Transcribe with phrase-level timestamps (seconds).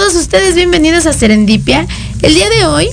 [0.00, 1.86] todos ustedes bienvenidos a Serendipia.
[2.22, 2.88] El día de hoy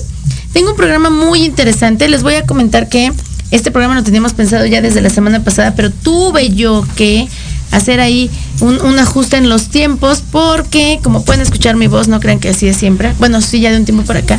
[0.52, 2.06] tengo un programa muy interesante.
[2.06, 3.10] Les voy a comentar que
[3.50, 7.26] este programa lo teníamos pensado ya desde la semana pasada, pero tuve yo que
[7.70, 8.30] hacer ahí
[8.60, 12.68] un, ajuste en los tiempos porque, como pueden escuchar mi voz, no crean que así
[12.68, 13.14] es siempre.
[13.18, 14.38] Bueno, sí, ya de un tiempo por acá.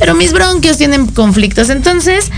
[0.00, 1.70] Pero mis bronquios tienen conflictos.
[1.70, 2.32] Entonces,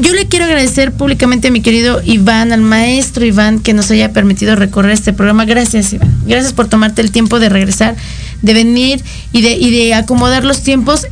[0.00, 4.12] yo le quiero agradecer públicamente a mi querido Iván, al maestro Iván, que nos haya
[4.12, 5.44] permitido recorrer este programa.
[5.44, 6.12] Gracias, Iván.
[6.26, 7.94] Gracias por tomarte el tiempo de regresar,
[8.42, 11.06] de venir y de, y de acomodar los tiempos,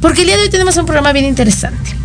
[0.00, 1.96] porque el día de hoy tenemos un programa bien interesante.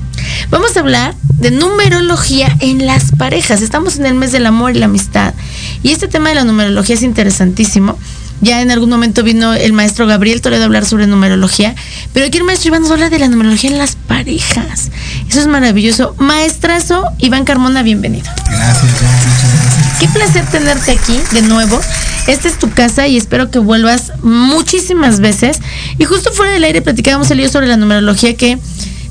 [0.49, 3.61] Vamos a hablar de numerología en las parejas.
[3.61, 5.33] Estamos en el mes del amor y la amistad.
[5.81, 7.97] Y este tema de la numerología es interesantísimo.
[8.41, 11.75] Ya en algún momento vino el maestro Gabriel Toledo a hablar sobre numerología.
[12.13, 14.91] Pero aquí el maestro Iván nos habla de la numerología en las parejas.
[15.29, 16.15] Eso es maravilloso.
[16.19, 18.29] Maestrazo Iván Carmona, bienvenido.
[18.45, 19.99] Gracias, Jazz, muchas gracias.
[19.99, 21.79] Qué placer tenerte aquí de nuevo.
[22.27, 25.59] Esta es tu casa y espero que vuelvas muchísimas veces.
[25.97, 28.57] Y justo fuera del aire platicábamos el día sobre la numerología, que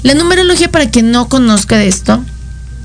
[0.03, 2.25] la numerología, para quien no conozca de esto,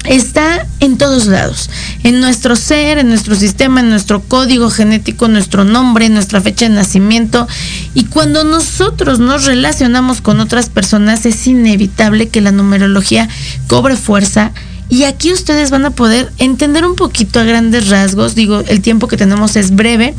[0.05, 1.69] está en todos lados.
[2.03, 6.75] En nuestro ser, en nuestro sistema, en nuestro código genético, nuestro nombre, nuestra fecha de
[6.75, 7.47] nacimiento.
[7.94, 13.29] Y cuando nosotros nos relacionamos con otras personas, es inevitable que la numerología
[13.67, 14.51] cobre fuerza.
[14.89, 18.35] Y aquí ustedes van a poder entender un poquito a grandes rasgos.
[18.35, 20.13] Digo, el tiempo que tenemos es breve.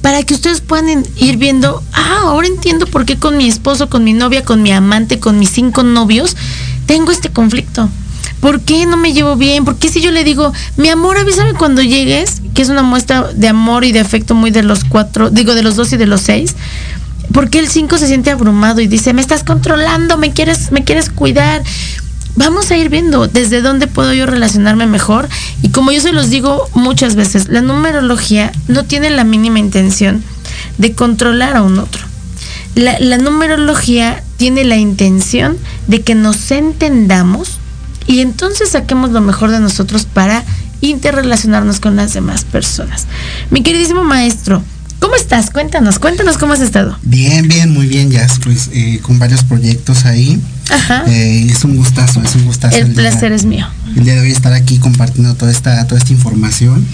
[0.00, 4.04] Para que ustedes puedan ir viendo, ah, ahora entiendo por qué con mi esposo, con
[4.04, 6.36] mi novia, con mi amante, con mis cinco novios,
[6.86, 7.88] tengo este conflicto.
[8.40, 9.64] ¿Por qué no me llevo bien?
[9.64, 13.32] ¿Por qué si yo le digo, mi amor, avísame cuando llegues, que es una muestra
[13.32, 16.06] de amor y de afecto muy de los cuatro, digo, de los dos y de
[16.06, 16.54] los seis?
[17.32, 20.84] ¿Por qué el cinco se siente abrumado y dice, me estás controlando, me quieres, me
[20.84, 21.62] quieres cuidar?
[22.36, 25.28] Vamos a ir viendo desde dónde puedo yo relacionarme mejor.
[25.62, 30.22] Y como yo se los digo muchas veces, la numerología no tiene la mínima intención
[30.78, 32.02] de controlar a un otro.
[32.74, 35.56] La, la numerología tiene la intención
[35.86, 37.58] de que nos entendamos
[38.06, 40.44] y entonces saquemos lo mejor de nosotros para
[40.82, 43.06] interrelacionarnos con las demás personas.
[43.50, 44.62] Mi queridísimo maestro,
[45.00, 45.50] ¿cómo estás?
[45.50, 46.98] Cuéntanos, cuéntanos cómo has estado.
[47.02, 48.38] Bien, bien, muy bien, Jazz.
[48.42, 50.40] Pues eh, con varios proyectos ahí.
[50.70, 51.04] Ajá.
[51.06, 52.76] Eh, es un gustazo, es un gustazo.
[52.76, 53.66] El día- placer es mío.
[53.96, 56.84] El día de hoy estar aquí compartiendo toda esta, toda esta información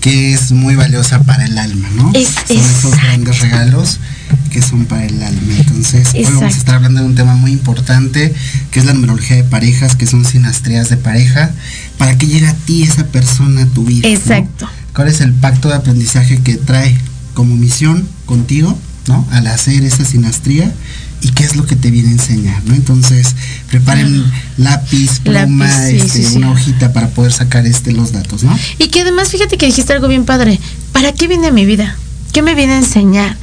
[0.00, 2.10] que es muy valiosa para el alma, ¿no?
[2.14, 2.90] Es- son esos exacto.
[3.02, 3.98] grandes regalos
[4.50, 5.54] que son para el alma.
[5.58, 8.32] Entonces, hoy vamos a estar hablando de un tema muy importante,
[8.70, 11.50] que es la numerología de parejas, que son sinastrías de pareja.
[11.98, 14.08] ¿Para qué llega a ti esa persona a tu vida?
[14.08, 14.14] ¿no?
[14.14, 14.68] Exacto.
[14.94, 16.96] ¿Cuál es el pacto de aprendizaje que trae
[17.40, 19.26] como misión contigo, ¿no?
[19.30, 20.70] Al hacer esa sinastría
[21.22, 22.74] y qué es lo que te viene a enseñar, ¿no?
[22.74, 23.34] Entonces,
[23.70, 26.36] preparen lápiz, pluma, Lápiz, sí, este, sí, sí.
[26.36, 28.54] una hojita para poder sacar este los datos, ¿no?
[28.78, 30.60] Y que además, fíjate que dijiste algo bien padre.
[30.92, 31.96] ¿Para qué viene mi vida?
[32.30, 33.38] ¿Qué me viene a enseñar?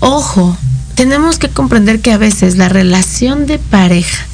[0.00, 0.54] Ojo,
[0.94, 4.26] tenemos que comprender que a veces la relación de pareja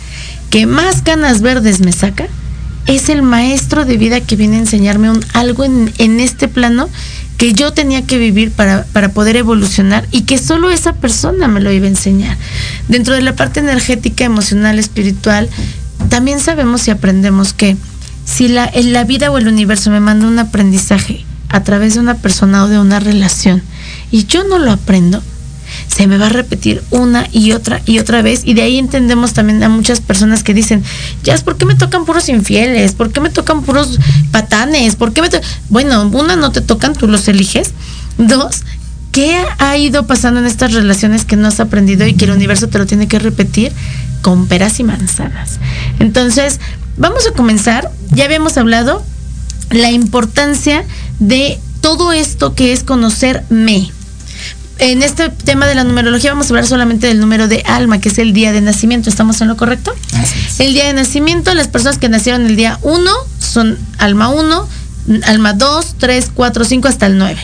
[0.50, 2.26] que más ganas verdes me saca
[2.87, 6.88] es el maestro de vida que viene a enseñarme un, algo en, en este plano
[7.37, 11.61] que yo tenía que vivir para, para poder evolucionar y que solo esa persona me
[11.61, 12.37] lo iba a enseñar.
[12.89, 15.49] Dentro de la parte energética, emocional, espiritual,
[16.09, 17.77] también sabemos y aprendemos que
[18.25, 22.01] si la, en la vida o el universo me manda un aprendizaje a través de
[22.01, 23.63] una persona o de una relación
[24.11, 25.23] y yo no lo aprendo,
[25.88, 28.43] se me va a repetir una y otra y otra vez.
[28.44, 30.82] Y de ahí entendemos también a muchas personas que dicen,
[31.23, 32.93] ya, ¿por qué me tocan puros infieles?
[32.93, 33.99] ¿Por qué me tocan puros
[34.31, 34.97] patanes?
[34.97, 37.73] ¿Por qué me to-?" Bueno, una, no te tocan, tú los eliges.
[38.19, 38.62] Dos,
[39.12, 42.69] ¿qué ha ido pasando en estas relaciones que no has aprendido y que el universo
[42.69, 43.73] te lo tiene que repetir
[44.23, 45.59] con peras y manzanas?
[45.99, 46.61] Entonces,
[46.97, 47.91] vamos a comenzar.
[48.11, 49.05] Ya habíamos hablado
[49.71, 50.85] la importancia
[51.19, 53.91] de todo esto que es conocerme.
[54.79, 58.09] En este tema de la numerología vamos a hablar solamente del número de alma, que
[58.09, 59.09] es el día de nacimiento.
[59.09, 59.94] ¿Estamos en lo correcto?
[60.59, 64.69] El día de nacimiento, las personas que nacieron el día 1 son alma 1,
[65.26, 67.41] alma 2, 3, 4, 5 hasta el 9.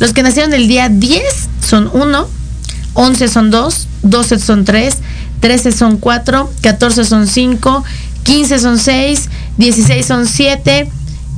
[0.00, 1.22] Los que nacieron el día 10
[1.66, 2.28] son 1,
[2.94, 4.96] 11 son 2, 12 son 3,
[5.40, 7.84] 13 son 4, 14 son 5,
[8.22, 9.28] 15 son 6,
[9.58, 10.88] 16 son 7,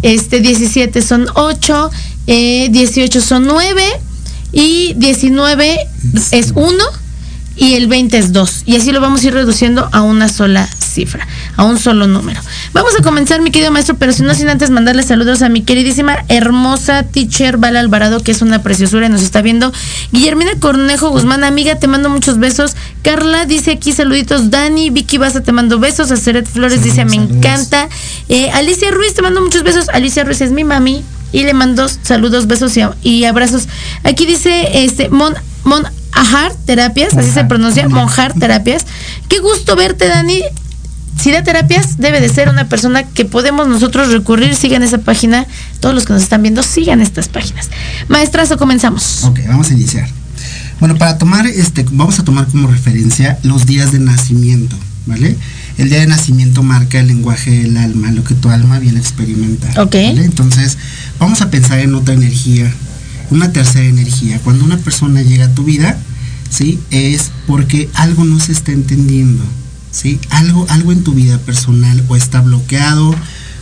[0.03, 1.91] este 17 son 8,
[2.29, 3.83] eh, 18 son 9
[4.55, 5.79] y 19
[6.31, 6.85] es 1
[7.57, 8.63] y el 20 es 2.
[8.67, 12.41] Y así lo vamos a ir reduciendo a una sola cifra, a un solo número.
[12.73, 15.63] Vamos a comenzar, mi querido maestro, pero si no sin antes mandarle saludos a mi
[15.63, 19.73] queridísima, hermosa teacher Val Alvarado, que es una preciosura y nos está viendo.
[20.13, 22.77] Guillermina Cornejo Guzmán, amiga, te mando muchos besos.
[23.03, 24.51] Carla dice aquí saluditos.
[24.51, 26.11] Dani, Vicky Baza, te mando besos.
[26.13, 27.89] A Ceret Flores dice, me encanta.
[28.29, 29.89] Eh, Alicia Ruiz, te mando muchos besos.
[29.89, 31.03] Alicia Ruiz es mi mami
[31.35, 33.69] y le mando saludos, besos y, abrazos.
[34.05, 35.35] Aquí dice este Mon,
[35.65, 35.83] Mon
[36.13, 38.87] Ajar Terapias, así se pronuncia, Monjar Terapias.
[39.29, 40.43] Qué gusto verte, Dani.
[41.21, 44.55] Si da terapias, debe de ser una persona que podemos nosotros recurrir.
[44.55, 45.47] Sigan esa página.
[45.81, 47.69] Todos los que nos están viendo, sigan estas páginas.
[48.09, 49.25] Maestrazo, comenzamos.
[49.25, 50.09] Ok, vamos a iniciar.
[50.79, 55.37] Bueno, para tomar, este, vamos a tomar como referencia los días de nacimiento, ¿vale?
[55.77, 59.01] El día de nacimiento marca el lenguaje del alma, lo que tu alma viene a
[59.01, 59.79] experimentar.
[59.79, 59.95] Ok.
[59.95, 60.79] Entonces,
[61.19, 62.73] vamos a pensar en otra energía,
[63.31, 64.39] una tercera energía.
[64.41, 65.99] Cuando una persona llega a tu vida,
[66.51, 66.79] ¿sí?
[66.91, 69.43] Es porque algo no se está entendiendo,
[69.91, 70.21] ¿sí?
[70.31, 73.15] Algo, algo en tu vida personal o está bloqueado,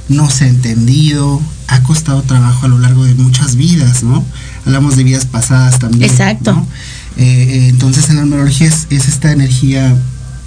[0.08, 4.24] no se ha entendido, ha costado trabajo a lo largo de muchas vidas, ¿no?
[4.66, 6.10] Hablamos de vidas pasadas también.
[6.10, 6.66] Exacto.
[7.16, 9.96] Eh, eh, entonces en la numerología es, es esta energía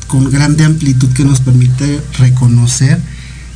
[0.07, 2.99] con grande amplitud que nos permite reconocer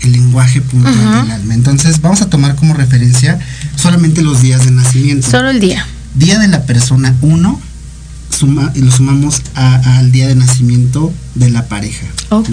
[0.01, 1.53] el lenguaje puntual del alma.
[1.53, 3.39] Entonces vamos a tomar como referencia
[3.75, 5.29] solamente los días de nacimiento.
[5.29, 5.85] Solo el día.
[6.15, 7.61] Día de la persona 1
[8.29, 12.05] suma, y lo sumamos al día de nacimiento de la pareja.
[12.29, 12.47] Ok.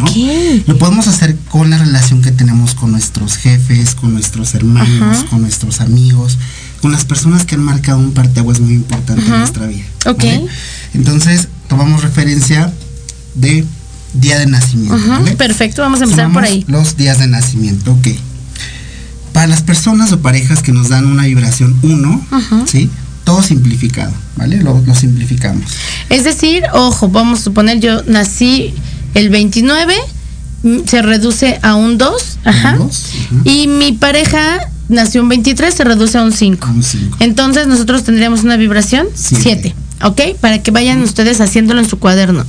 [0.66, 5.42] Lo podemos hacer con la relación que tenemos con nuestros jefes, con nuestros hermanos, con
[5.42, 6.38] nuestros amigos,
[6.80, 9.84] con las personas que han marcado un parteaguas muy importante en nuestra vida.
[10.06, 10.24] Ok.
[10.94, 12.72] Entonces tomamos referencia
[13.34, 13.64] de
[14.20, 14.96] día de nacimiento.
[15.36, 16.64] Perfecto, vamos a empezar por ahí.
[16.68, 18.08] Los días de nacimiento, ok.
[19.32, 22.26] Para las personas o parejas que nos dan una vibración 1,
[22.66, 22.90] ¿sí?
[23.24, 24.62] Todo simplificado, ¿vale?
[24.62, 25.64] Lo, simplificamos.
[26.08, 28.72] Es decir, ojo, vamos a suponer yo nací
[29.14, 29.94] el 29,
[30.62, 32.78] mm, se reduce a un 2, ajá,
[33.44, 36.68] y mi pareja nació un 23, se reduce a un 5.
[37.20, 39.74] Entonces nosotros tendríamos una vibración 7.
[40.02, 40.20] ¿ok?
[40.40, 42.44] Para que vayan ustedes haciéndolo en su cuaderno.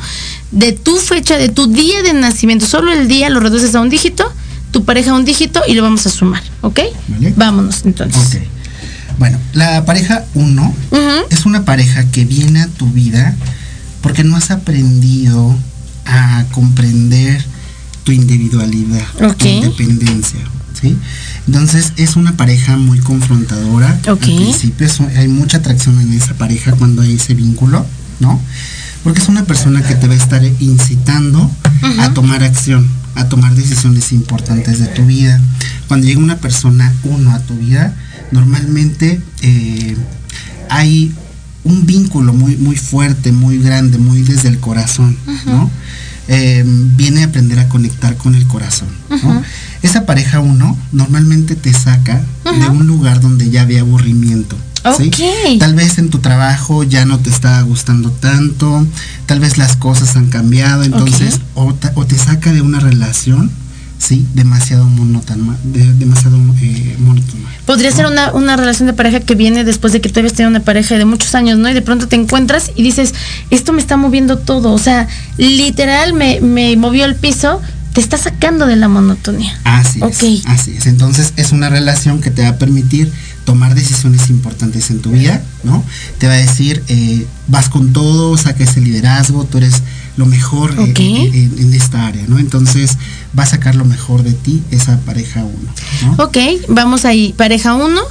[0.51, 3.89] De tu fecha, de tu día de nacimiento, solo el día lo reduces a un
[3.89, 4.31] dígito,
[4.71, 6.79] tu pareja a un dígito y lo vamos a sumar, ¿ok?
[7.35, 8.39] Vámonos entonces.
[9.19, 10.75] Bueno, la pareja 1
[11.29, 13.35] es una pareja que viene a tu vida
[14.01, 15.57] porque no has aprendido
[16.05, 17.43] a comprender
[18.03, 19.05] tu individualidad,
[19.37, 20.39] tu independencia,
[20.79, 20.95] ¿sí?
[21.47, 23.99] Entonces es una pareja muy confrontadora.
[24.07, 27.85] Al principio hay mucha atracción en esa pareja cuando hay ese vínculo,
[28.19, 28.39] ¿no?
[29.07, 31.49] Porque es una persona que te va a estar incitando
[31.99, 32.85] a tomar acción,
[33.15, 35.39] a tomar decisiones importantes de tu vida.
[35.87, 37.95] Cuando llega una persona uno a tu vida,
[38.31, 39.95] normalmente eh,
[40.69, 41.13] hay
[41.63, 45.71] un vínculo muy, muy fuerte, muy grande, muy desde el corazón, ¿no?
[46.27, 48.89] Eh, viene a aprender a conectar con el corazón.
[49.23, 49.41] ¿no?
[49.83, 54.57] esa pareja uno normalmente te saca de un lugar donde ya había aburrimiento.
[55.59, 58.85] Tal vez en tu trabajo ya no te está gustando tanto,
[59.25, 63.51] tal vez las cosas han cambiado, entonces o, te saca de una relación
[63.97, 67.49] sí, demasiado monótona, demasiado eh, monótona.
[67.65, 70.49] Podría ser una, una, relación de pareja que viene después de que tú habías tenido
[70.49, 71.69] una pareja de muchos años, ¿no?
[71.69, 73.13] Y de pronto te encuentras y dices,
[73.49, 75.07] esto me está moviendo todo, o sea,
[75.37, 77.61] literal me, me movió el piso,
[77.93, 79.59] te está sacando de la monotonía.
[79.63, 80.45] Así es.
[80.45, 80.85] Así es.
[80.85, 83.11] Entonces es una relación que te va a permitir
[83.47, 85.81] tomar decisiones importantes en tu vida, ¿no?
[86.17, 89.83] Te va a decir, eh, vas con todo, saca ese liderazgo, tú eres
[90.17, 92.39] lo mejor eh, en, esta área, ¿no?
[92.39, 92.97] Entonces
[93.39, 95.71] va a sacar lo mejor de ti esa pareja uno.
[96.17, 96.25] ¿no?
[96.25, 96.37] Ok,
[96.67, 98.01] vamos ahí, pareja uno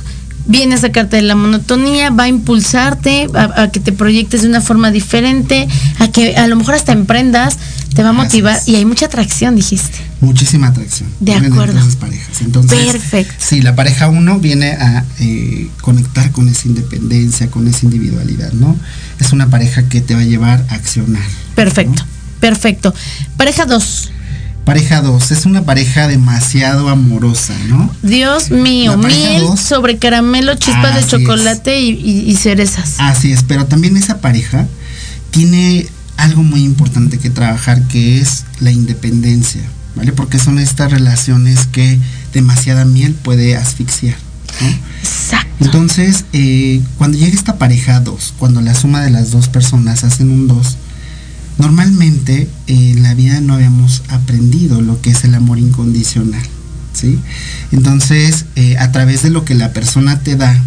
[0.47, 4.61] viene a sacarte de la monotonía, va a impulsarte a, que te proyectes de una
[4.61, 7.59] forma diferente, a que a lo mejor hasta emprendas,
[7.95, 9.99] te va a motivar y hay mucha atracción, dijiste.
[10.21, 11.09] Muchísima atracción.
[11.21, 11.79] De acuerdo.
[11.79, 12.43] Esas parejas.
[12.43, 13.35] Entonces, Perfecto.
[13.39, 18.77] Sí, la pareja uno viene a eh, conectar con esa independencia, con esa individualidad, ¿no?
[19.19, 21.23] Es una pareja que te va a llevar a accionar.
[21.55, 22.05] Perfecto,
[22.41, 22.95] perfecto.
[23.37, 24.11] Pareja dos.
[24.67, 27.89] Pareja 2, es una pareja demasiado amorosa, ¿no?
[28.03, 32.97] Dios mío, miel sobre caramelo, chispas de chocolate y, cerezas.
[32.99, 34.67] Así es, pero también esa pareja
[35.31, 39.63] tiene algo muy importante que trabajar que es la independencia,
[39.95, 40.11] ¿vale?
[40.11, 42.01] Porque son estas relaciones que
[42.35, 44.17] demasiada miel puede asfixiar.
[45.01, 45.65] Exacto.
[45.65, 50.29] Entonces, eh, cuando llega esta pareja 2, cuando la suma de las dos personas hacen
[50.29, 50.77] un 2,
[51.59, 56.43] normalmente eh, en la vida no habíamos aprendido lo que es el amor incondicional.
[56.93, 57.19] ¿sí?
[57.73, 60.63] Entonces, eh, a través de lo que la persona te da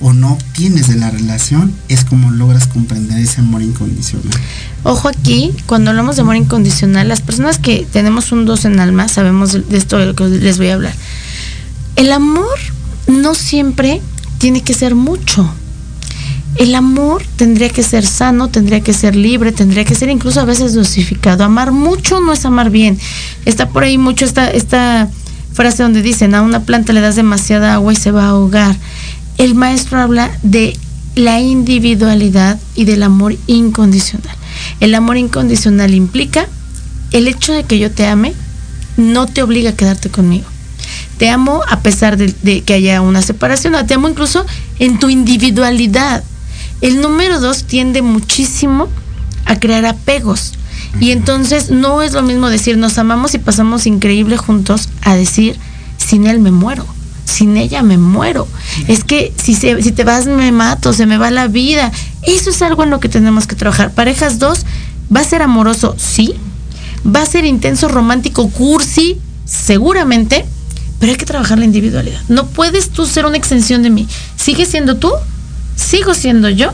[0.00, 4.38] o no obtienes de la relación, es como logras comprender ese amor incondicional.
[4.82, 9.08] Ojo aquí, cuando hablamos de amor incondicional, las personas que tenemos un dos en alma,
[9.08, 10.94] sabemos de esto de lo que les voy a hablar.
[11.96, 12.58] El amor
[13.06, 14.02] no siempre
[14.38, 15.54] tiene que ser mucho.
[16.56, 20.44] El amor tendría que ser sano, tendría que ser libre, tendría que ser incluso a
[20.44, 21.44] veces dosificado.
[21.44, 22.98] Amar mucho no es amar bien.
[23.44, 25.08] Está por ahí mucho esta, esta
[25.52, 28.76] frase donde dicen, a una planta le das demasiada agua y se va a ahogar.
[29.36, 30.76] El maestro habla de
[31.16, 34.36] la individualidad y del amor incondicional.
[34.80, 36.46] El amor incondicional implica
[37.12, 38.34] el hecho de que yo te ame,
[38.96, 40.46] no te obliga a quedarte conmigo.
[41.18, 44.44] Te amo a pesar de, que haya una separación, te amo incluso
[44.78, 46.24] en tu individualidad.
[46.80, 48.88] El número dos tiende muchísimo
[49.46, 50.52] a crear apegos.
[51.00, 55.58] Y entonces no es lo mismo decir nos amamos y pasamos increíble juntos a decir
[55.96, 56.86] sin él me muero,
[57.24, 58.46] sin ella me muero.
[58.86, 61.90] Es que si, si te vas me mato, se me va la vida.
[62.22, 63.92] Eso es algo en lo que tenemos que trabajar.
[63.92, 64.64] Parejas dos,
[65.14, 66.34] va a ser amoroso, sí.
[67.06, 70.46] Va a ser intenso, romántico, cursi, seguramente.
[70.98, 72.20] Pero hay que trabajar la individualidad.
[72.28, 74.08] No puedes tú ser una extensión de mí.
[74.36, 75.10] Sigue siendo tú,
[75.76, 76.72] sigo siendo yo.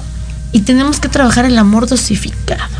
[0.52, 2.74] Y tenemos que trabajar el amor dosificado.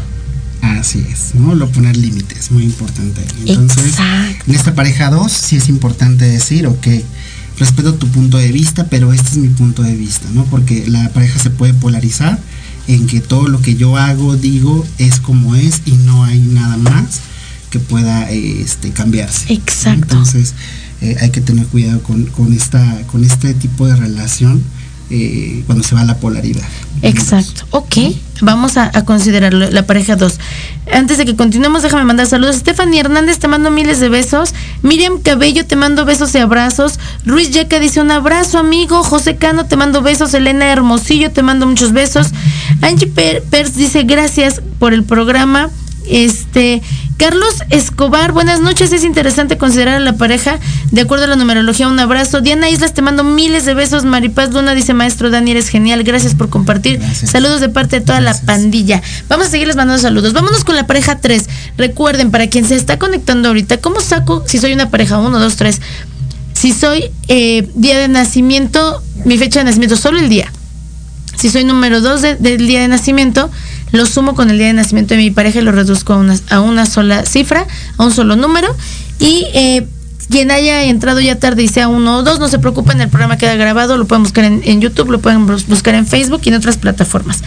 [0.61, 1.55] Así es, ¿no?
[1.55, 3.23] Lo poner límites, muy importante.
[3.47, 3.95] Entonces,
[4.47, 6.87] en esta pareja 2 sí es importante decir, ok,
[7.59, 10.45] respeto tu punto de vista, pero este es mi punto de vista, ¿no?
[10.47, 12.39] Porque la pareja se puede polarizar
[12.89, 16.77] en que todo lo que yo hago, digo, es como es y no hay nada
[16.77, 17.21] más
[17.71, 19.53] que pueda este, cambiarse.
[19.53, 20.03] Exacto.
[20.03, 20.55] Entonces,
[21.01, 24.63] eh, hay que tener cuidado con, con, esta, con este tipo de relación
[25.11, 26.67] eh, cuando se va la polaridad.
[27.03, 27.65] Exacto.
[27.71, 27.97] Ok,
[28.43, 30.39] vamos a, considerar la pareja 2.
[30.93, 32.57] Antes de que continuemos, déjame mandar saludos.
[32.57, 34.55] Stephanie Hernández, te mando miles de besos.
[34.83, 36.99] Miriam Cabello, te mando besos y abrazos.
[37.25, 39.03] Ruiz Yeca dice un abrazo, amigo.
[39.03, 40.35] José Cano, te mando besos.
[40.35, 42.29] Elena Hermosillo, te mando muchos besos.
[42.83, 45.71] Angie Pers dice gracias por el programa.
[46.11, 46.83] Este,
[47.19, 48.93] Carlos Escobar, buenas noches.
[48.93, 50.59] Es interesante considerar a la pareja
[50.91, 51.87] de acuerdo a la numerología.
[51.87, 52.41] Un abrazo.
[52.41, 54.05] Diana Islas, te mando miles de besos.
[54.05, 56.03] Maripaz Luna dice, maestro Dani, eres genial.
[56.03, 57.01] Gracias por compartir.
[57.15, 59.03] Saludos de parte de toda la pandilla.
[59.29, 60.33] Vamos a seguirles mandando saludos.
[60.33, 61.49] Vámonos con la pareja 3.
[61.77, 65.57] Recuerden, para quien se está conectando ahorita, ¿cómo saco si soy una pareja 1, 2,
[65.57, 65.81] 3?
[66.55, 70.53] Si soy eh, día de nacimiento, mi fecha de nacimiento, solo el día.
[71.37, 73.51] Si soy número 2 del día de nacimiento,
[73.93, 76.37] lo sumo con el día de nacimiento de mi pareja y lo reduzco a una,
[76.51, 77.67] a una sola cifra,
[77.97, 78.75] a un solo número.
[79.19, 79.87] Y eh,
[80.31, 83.37] quien haya entrado ya tarde y sea uno o dos, no se preocupen, el programa
[83.37, 86.79] queda grabado, lo pueden buscar en, YouTube, lo pueden buscar en Facebook y en otras
[86.79, 87.43] plataformas.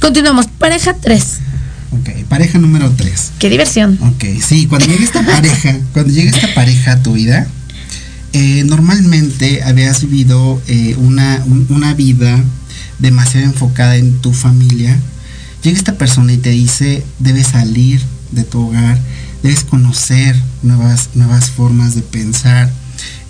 [0.00, 1.38] Continuamos, pareja 3.
[1.92, 3.32] Ok, pareja número 3.
[3.38, 3.98] Qué diversión.
[4.02, 7.46] Ok, sí, cuando llega esta pareja, cuando llega esta pareja a tu vida,
[8.34, 12.38] eh, normalmente habías vivido eh, una, una vida
[12.98, 14.98] demasiado enfocada en tu familia
[15.66, 19.00] llega esta persona y te dice, debes salir de tu hogar,
[19.42, 22.70] debes conocer nuevas, nuevas formas de pensar.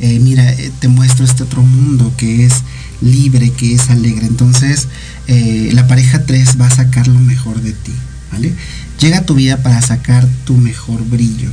[0.00, 2.52] Eh, mira, eh, te muestro este otro mundo que es
[3.00, 4.26] libre, que es alegre.
[4.26, 4.87] Entonces,
[5.28, 7.93] eh, la pareja 3 va a sacar lo mejor de ti,
[8.31, 8.52] ¿vale?
[9.00, 11.49] Llega a tu vida para sacar tu mejor brillo,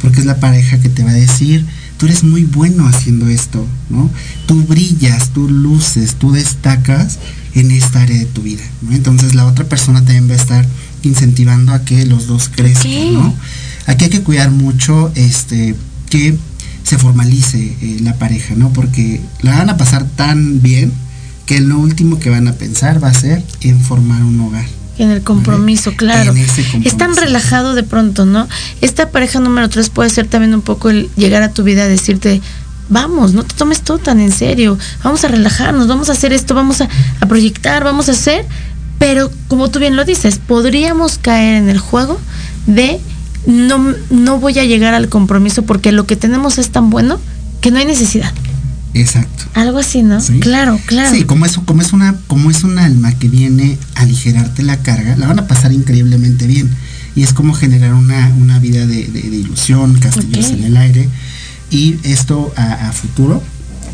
[0.00, 1.66] porque es la pareja que te va a decir,
[2.00, 4.08] tú eres muy bueno haciendo esto, ¿no?
[4.46, 7.18] Tú brillas, tú luces, tú destacas
[7.54, 8.62] en esta área de tu vida.
[8.90, 10.66] Entonces la otra persona también va a estar
[11.02, 13.34] incentivando a que los dos crezcan, ¿no?
[13.86, 15.74] Aquí hay que cuidar mucho este
[16.08, 16.38] que
[16.84, 18.72] se formalice eh, la pareja, ¿no?
[18.72, 20.90] Porque la van a pasar tan bien
[21.44, 24.79] que lo último que van a pensar va a ser en formar un hogar.
[25.00, 26.34] En el compromiso, claro.
[26.84, 28.46] Es tan relajado de pronto, ¿no?
[28.82, 31.88] Esta pareja número tres puede ser también un poco el llegar a tu vida a
[31.88, 32.42] decirte,
[32.90, 36.54] vamos, no te tomes todo tan en serio, vamos a relajarnos, vamos a hacer esto,
[36.54, 36.88] vamos a,
[37.26, 38.44] proyectar, vamos a hacer,
[38.98, 42.20] pero como tú bien lo dices, podríamos caer en el juego
[42.66, 43.00] de
[43.46, 47.18] no, no voy a llegar al compromiso porque lo que tenemos es tan bueno
[47.62, 48.34] que no hay necesidad.
[48.94, 49.44] Exacto.
[49.54, 50.18] Algo así, ¿no?
[50.40, 51.14] Claro, claro.
[51.14, 54.78] Sí, como eso, como es una, como es un alma que viene a aligerarte la
[54.78, 56.70] carga, la van a pasar increíblemente bien.
[57.14, 61.08] Y es como generar una, una vida de, ilusión, castillos en el aire
[61.70, 63.42] y esto a, futuro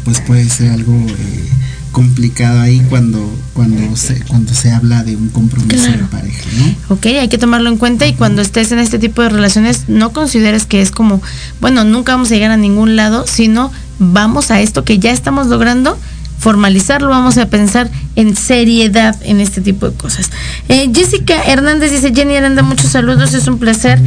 [0.04, 1.48] pues puede ser algo eh,
[1.92, 6.94] complicado ahí cuando cuando se cuando se habla de un compromiso de pareja ¿no?
[6.94, 10.12] Ok, hay que tomarlo en cuenta y cuando estés en este tipo de relaciones no
[10.12, 11.20] consideres que es como
[11.60, 15.46] bueno nunca vamos a llegar a ningún lado sino vamos a esto que ya estamos
[15.46, 15.98] logrando
[16.38, 20.30] formalizarlo, vamos a pensar en seriedad en este tipo de cosas.
[20.68, 24.00] Eh, Jessica Hernández dice, Jenny Aranda, muchos saludos, es un placer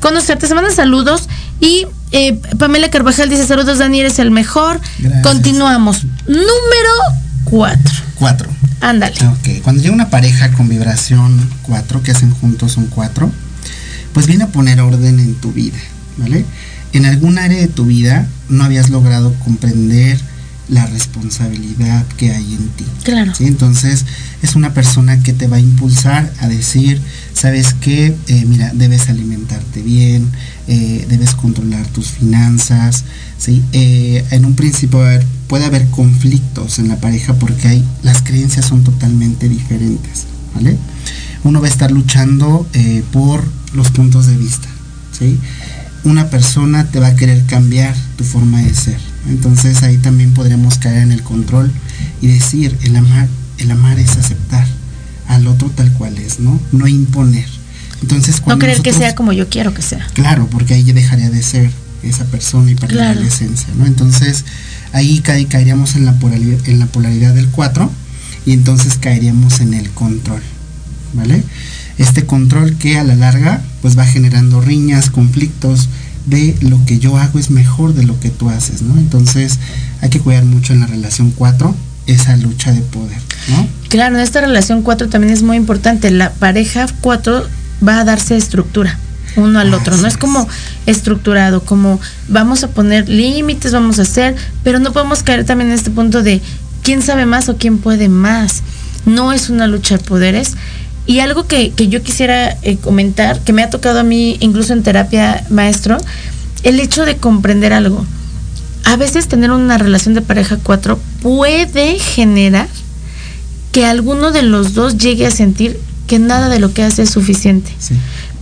[0.00, 1.28] conocerte, se mandan saludos
[1.60, 4.80] y eh, Pamela Carvajal dice, saludos Dani, eres el mejor.
[4.98, 5.22] Gracias.
[5.22, 6.04] Continuamos.
[6.26, 6.92] Número
[7.44, 7.94] 4.
[8.16, 8.48] Cuatro.
[8.80, 9.16] Ándale.
[9.28, 13.30] Ok, cuando llega una pareja con vibración 4, que hacen juntos un 4,
[14.12, 15.78] pues viene a poner orden en tu vida,
[16.16, 16.44] ¿vale?
[16.92, 20.18] En algún área de tu vida no habías logrado comprender
[20.68, 22.84] la responsabilidad que hay en ti.
[23.04, 23.34] Claro.
[23.34, 23.46] ¿sí?
[23.46, 24.04] Entonces
[24.42, 27.00] es una persona que te va a impulsar a decir,
[27.32, 30.28] sabes qué, Eh, mira, debes alimentarte bien,
[30.66, 33.04] eh, debes controlar tus finanzas,
[33.38, 33.62] ¿sí?
[33.72, 38.66] Eh, en un principio a puede haber conflictos en la pareja porque hay, las creencias
[38.66, 40.76] son totalmente diferentes, ¿vale?
[41.44, 42.66] Uno va a estar luchando
[43.12, 44.66] por los puntos de vista,
[45.16, 45.38] ¿sí?
[46.06, 48.98] Una persona te va a querer cambiar tu forma de ser.
[49.28, 51.70] Entonces ahí también podremos caer en el control
[52.22, 53.26] y decir, el amar,
[53.58, 54.66] el amar es aceptar
[55.26, 56.60] al otro tal cual es, ¿no?
[56.70, 57.46] No imponer.
[58.02, 60.06] Entonces No creer que sea como yo quiero que sea.
[60.14, 61.70] Claro, porque ahí ya dejaría de ser
[62.04, 63.20] esa persona y perdería Claro.
[63.22, 63.84] la esencia, ¿no?
[63.86, 64.44] Entonces,
[64.92, 67.90] ahí cae- caeríamos en la, polaridad, en la polaridad del 4
[68.44, 70.42] y entonces caeríamos en el control,
[71.14, 71.42] ¿vale?
[71.98, 75.88] Este control que a la larga pues va generando riñas, conflictos
[76.26, 78.98] de lo que yo hago es mejor de lo que tú haces, ¿no?
[78.98, 79.58] Entonces,
[80.00, 81.74] hay que cuidar mucho en la relación 4
[82.06, 83.66] esa lucha de poder, ¿no?
[83.88, 86.10] Claro, en esta relación 4 también es muy importante.
[86.10, 87.46] La pareja 4
[87.86, 88.98] va a darse estructura
[89.36, 89.96] uno al otro.
[89.96, 90.16] No es.
[90.16, 90.48] como
[90.86, 95.76] estructurado, como vamos a poner límites, vamos a hacer, pero no podemos caer también en
[95.76, 96.40] este punto de
[96.82, 98.62] quién sabe más o quién puede más.
[99.04, 100.54] No es una lucha de poderes.
[101.06, 104.72] Y algo que, que yo quisiera eh, comentar, que me ha tocado a mí incluso
[104.72, 105.98] en terapia maestro,
[106.62, 108.04] el hecho de comprender algo.
[108.84, 112.68] A veces tener una relación de pareja 4 puede generar
[113.72, 117.10] que alguno de los dos llegue a sentir que nada de lo que hace es
[117.10, 117.72] suficiente.
[117.78, 117.94] Sí.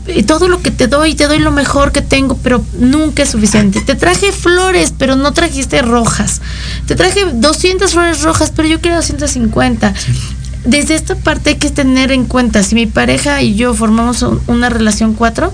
[0.07, 3.31] Y todo lo que te doy, te doy lo mejor que tengo, pero nunca es
[3.31, 3.81] suficiente.
[3.81, 6.43] Te traje flores, pero no trajiste rojas.
[6.87, 9.95] Te traje 200 flores rojas, pero yo quiero 250.
[10.65, 14.41] Desde esta parte hay que tener en cuenta, si mi pareja y yo formamos un-
[14.47, 15.53] una relación 4,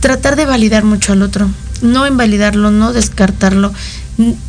[0.00, 1.50] tratar de validar mucho al otro.
[1.82, 3.72] No invalidarlo, no descartarlo.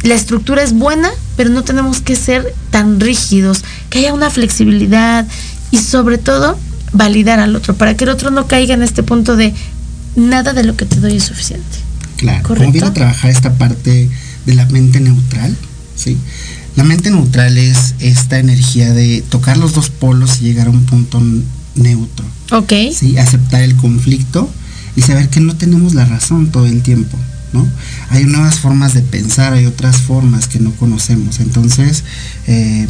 [0.04, 5.26] La estructura es buena, pero no tenemos que ser tan rígidos, que haya una flexibilidad
[5.72, 6.58] y sobre todo
[6.92, 9.54] validar al otro, para que el otro no caiga en este punto de
[10.16, 11.66] nada de lo que te doy es suficiente.
[12.18, 12.64] Claro, ¿Correcto?
[12.66, 14.10] como viene a trabajar esta parte
[14.46, 15.56] de la mente neutral,
[15.96, 16.18] ¿sí?
[16.76, 20.86] La mente neutral es esta energía de tocar los dos polos y llegar a un
[20.86, 21.22] punto
[21.76, 22.74] neutro, Ok.
[22.94, 23.18] ¿sí?
[23.18, 24.50] Aceptar el conflicto
[24.96, 27.18] y saber que no tenemos la razón todo el tiempo,
[27.54, 27.68] ¿no?
[28.10, 32.04] Hay nuevas formas de pensar, hay otras formas que no conocemos, entonces
[32.48, 32.88] eh,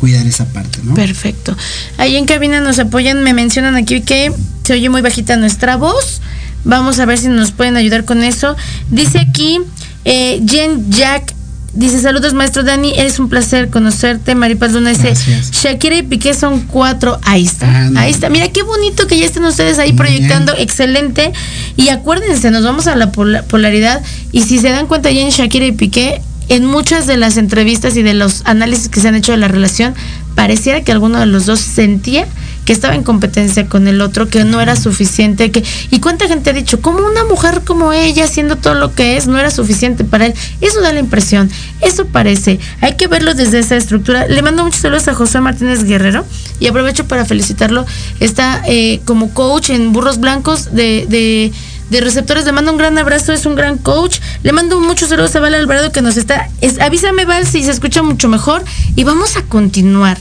[0.00, 0.94] cuidar esa parte, ¿no?
[0.94, 1.56] Perfecto.
[1.98, 4.32] Ahí en cabina nos apoyan, me mencionan aquí que
[4.64, 6.20] se oye muy bajita nuestra voz.
[6.64, 8.56] Vamos a ver si nos pueden ayudar con eso.
[8.90, 9.58] Dice aquí
[10.04, 11.34] eh, Jen Jack.
[11.76, 14.34] Dice, saludos maestro Dani, es un placer conocerte.
[14.36, 15.50] Maripaz Luna dice, Gracias.
[15.50, 17.18] Shakira y Piqué son cuatro.
[17.24, 18.06] Ahí está, Ándale.
[18.06, 18.28] ahí está.
[18.30, 20.62] Mira qué bonito que ya estén ustedes ahí Muy proyectando, bien.
[20.62, 21.32] excelente.
[21.76, 24.02] Y acuérdense, nos vamos a la pola- polaridad.
[24.30, 27.96] Y si se dan cuenta ya en Shakira y Piqué, en muchas de las entrevistas
[27.96, 29.94] y de los análisis que se han hecho de la relación,
[30.36, 32.26] pareciera que alguno de los dos sentía
[32.64, 36.50] que estaba en competencia con el otro, que no era suficiente, que y cuánta gente
[36.50, 40.04] ha dicho, como una mujer como ella haciendo todo lo que es no era suficiente
[40.04, 40.34] para él.
[40.60, 41.50] Eso da la impresión,
[41.80, 42.58] eso parece.
[42.80, 44.26] Hay que verlo desde esa estructura.
[44.26, 46.24] Le mando muchos saludos a José Martínez Guerrero
[46.60, 47.84] y aprovecho para felicitarlo.
[48.20, 51.52] Está eh, como coach en Burros Blancos de, de
[51.90, 52.44] de receptores.
[52.44, 54.18] Le mando un gran abrazo, es un gran coach.
[54.42, 56.48] Le mando muchos saludos a Val Alvarado que nos está.
[56.60, 58.64] Es, avísame, Val, si se escucha mucho mejor.
[58.96, 60.18] Y vamos a continuar.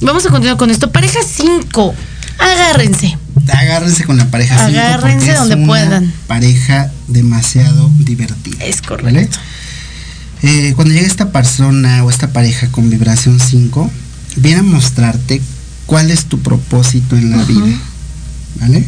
[0.00, 0.90] Vamos a continuar con esto.
[0.90, 1.94] Pareja 5.
[2.38, 3.16] Agárrense.
[3.52, 6.12] Agárrense con la pareja cinco, porque Agárrense es donde una puedan.
[6.26, 8.64] Pareja demasiado divertida.
[8.64, 9.04] Es correcto.
[9.04, 9.28] ¿vale?
[10.42, 13.90] Eh, cuando llega esta persona o esta pareja con vibración 5,
[14.36, 15.40] viene a mostrarte
[15.86, 17.78] cuál es tu propósito en la vida.
[18.60, 18.84] ¿Vale?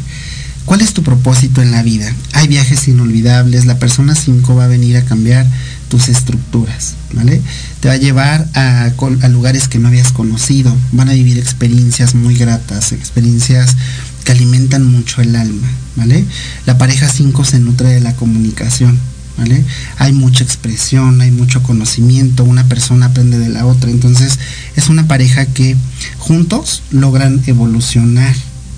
[0.64, 2.12] ¿Cuál es tu propósito en la vida?
[2.32, 5.46] Hay viajes inolvidables, la persona 5 va a venir a cambiar
[5.88, 7.40] tus estructuras, ¿vale?
[7.80, 8.90] Te va a llevar a,
[9.28, 13.76] lugares que no habías conocido, van a vivir experiencias muy gratas, experiencias
[14.24, 16.24] que alimentan mucho el alma, ¿vale?
[16.66, 18.98] La pareja 5 se nutre de la comunicación,
[19.38, 19.64] ¿vale?
[19.98, 24.38] Hay mucha expresión, hay mucho conocimiento, una persona aprende de la otra, entonces
[24.74, 25.76] es una pareja que
[26.18, 28.34] juntos logran evolucionar,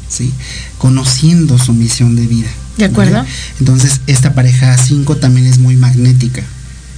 [0.08, 0.32] ¿sí?
[0.76, 2.50] Conociendo su misión de vida.
[2.76, 3.14] De acuerdo.
[3.14, 3.28] ¿vale?
[3.58, 6.42] Entonces esta pareja 5 también es muy magnética.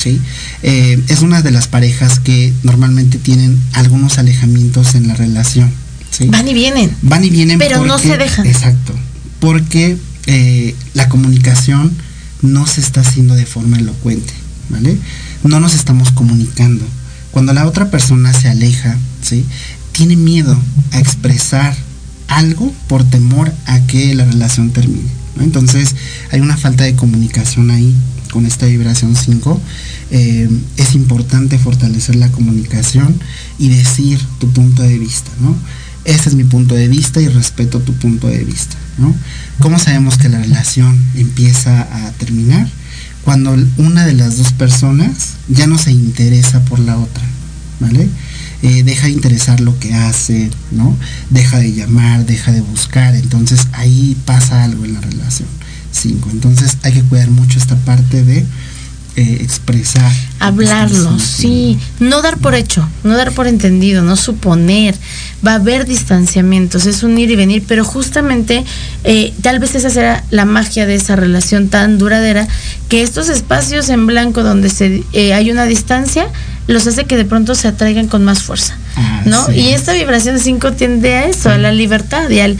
[0.00, 0.20] ¿Sí?
[0.62, 5.70] Eh, es una de las parejas que normalmente tienen algunos alejamientos en la relación.
[6.10, 6.26] ¿sí?
[6.28, 6.94] Van y vienen.
[7.02, 7.58] Van y vienen.
[7.58, 8.46] Pero no se dejan.
[8.46, 8.94] Exacto.
[9.40, 11.92] Porque eh, la comunicación
[12.42, 14.32] no se está haciendo de forma elocuente,
[14.70, 14.96] ¿vale?
[15.44, 16.84] No nos estamos comunicando.
[17.30, 19.44] Cuando la otra persona se aleja, ¿sí?
[19.92, 20.58] Tiene miedo
[20.92, 21.76] a expresar
[22.28, 25.08] algo por temor a que la relación termine.
[25.40, 25.94] Entonces
[26.30, 27.94] hay una falta de comunicación ahí
[28.30, 29.60] con esta vibración 5.
[30.10, 33.20] Eh, es importante fortalecer la comunicación
[33.58, 35.56] y decir tu punto de vista, ¿no?
[36.04, 39.14] Este es mi punto de vista y respeto tu punto de vista, ¿no?
[39.58, 42.68] ¿Cómo sabemos que la relación empieza a terminar?
[43.22, 47.22] Cuando una de las dos personas ya no se interesa por la otra,
[47.80, 48.08] ¿vale?
[48.62, 50.96] Eh, deja de interesar lo que hace, ¿no?
[51.30, 55.48] Deja de llamar, deja de buscar, entonces ahí pasa algo en la relación.
[55.92, 56.28] Cinco.
[56.30, 58.46] Entonces hay que cuidar mucho esta parte de
[59.16, 60.10] eh, expresar.
[60.38, 61.78] Hablarlo, sí.
[61.98, 64.94] No dar por hecho, no dar por entendido, no suponer.
[65.46, 68.64] Va a haber distanciamientos, es un ir y venir, pero justamente
[69.04, 72.46] eh, tal vez esa será la magia de esa relación tan duradera,
[72.88, 76.28] que estos espacios en blanco donde se, eh, hay una distancia,
[76.66, 78.76] los hace que de pronto se atraigan con más fuerza.
[78.96, 79.46] Ah, ¿no?
[79.46, 79.52] sí.
[79.52, 82.56] Y esta vibración 5 tiende a eso, a la libertad y al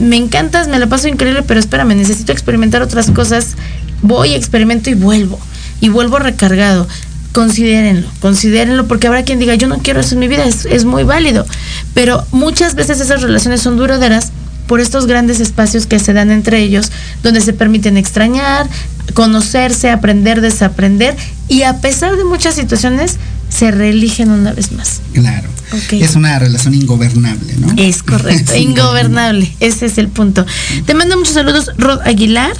[0.00, 3.56] me encantas, me la paso increíble, pero espérame, necesito experimentar otras cosas.
[4.02, 5.38] Voy, experimento y vuelvo.
[5.82, 6.88] Y vuelvo recargado.
[7.32, 10.86] Considérenlo, considérenlo, porque habrá quien diga, yo no quiero eso en mi vida, es, es
[10.86, 11.46] muy válido.
[11.92, 14.32] Pero muchas veces esas relaciones son duraderas
[14.66, 16.90] por estos grandes espacios que se dan entre ellos,
[17.22, 18.68] donde se permiten extrañar,
[19.12, 21.16] conocerse, aprender, desaprender,
[21.48, 23.18] y a pesar de muchas situaciones,
[23.50, 25.02] se reeligen una vez más.
[25.12, 25.48] Claro.
[25.90, 27.74] Es una relación ingobernable, ¿no?
[27.76, 30.44] Es correcto, ingobernable, ese es el punto.
[30.86, 32.52] Te mando muchos saludos, Rod Aguilar.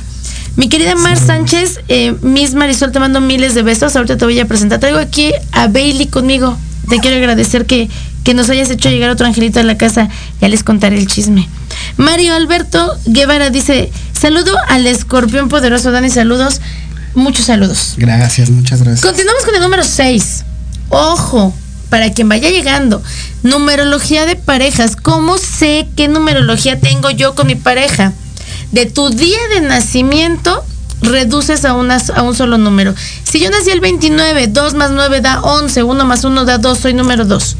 [0.56, 3.96] Mi querida Mar Sánchez, eh, Miss Marisol, te mando miles de besos.
[3.96, 4.80] Ahorita te voy a presentar.
[4.80, 6.56] Traigo aquí a Bailey conmigo.
[6.90, 7.88] Te quiero agradecer que,
[8.22, 10.08] que nos hayas hecho llegar otro angelito a la casa.
[10.40, 11.48] Ya les contaré el chisme.
[11.96, 15.90] Mario Alberto Guevara dice: Saludo al escorpión poderoso.
[15.90, 16.60] Dani, saludos.
[17.14, 17.94] Muchos saludos.
[17.96, 19.04] Gracias, muchas gracias.
[19.04, 20.44] Continuamos con el número 6.
[20.90, 21.54] Ojo,
[21.88, 23.02] para quien vaya llegando.
[23.42, 24.96] Numerología de parejas.
[24.96, 28.12] ¿Cómo sé qué numerología tengo yo con mi pareja?
[28.72, 30.64] De tu día de nacimiento
[31.02, 32.94] reduces a, a un solo número.
[33.22, 36.78] Si yo nací el 29, 2 más 9 da 11, 1 más 1 da 2,
[36.78, 37.56] soy número 2.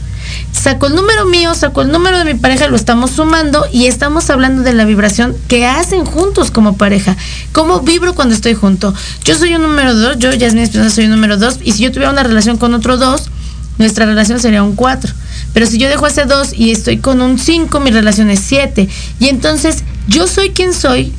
[0.53, 4.31] Saco el número mío, saco el número de mi pareja, lo estamos sumando y estamos
[4.31, 7.17] hablando de la vibración que hacen juntos como pareja.
[7.53, 8.95] ¿Cómo vibro cuando estoy junto?
[9.25, 11.91] Yo soy un número 2, yo, Yasmin Espinosa, soy un número 2 y si yo
[11.91, 13.31] tuviera una relación con otro 2,
[13.79, 15.13] nuestra relación sería un 4.
[15.53, 18.89] Pero si yo dejo ese 2 y estoy con un 5, mi relación es 7.
[19.19, 21.13] Y entonces yo soy quien soy,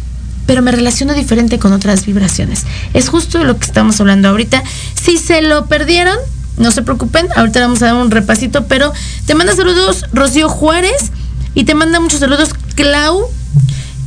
[0.45, 2.63] pero me relaciono diferente con otras vibraciones.
[2.93, 4.63] Es justo de lo que estamos hablando ahorita.
[5.01, 6.17] Si se lo perdieron,
[6.57, 8.93] no se preocupen, ahorita vamos a dar un repasito, pero
[9.25, 11.11] te manda saludos Rocío Juárez
[11.55, 13.29] y te manda muchos saludos Clau,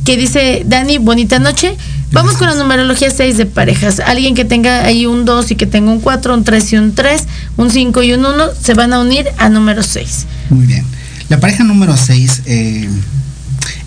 [0.05, 1.75] que dice Dani, bonita noche.
[2.11, 3.99] Vamos con la numerología 6 de parejas.
[3.99, 6.95] Alguien que tenga ahí un 2 y que tenga un 4, un 3 y un
[6.95, 7.23] 3,
[7.57, 10.25] un 5 y un 1, se van a unir a número 6.
[10.49, 10.85] Muy bien.
[11.27, 12.43] La pareja número 6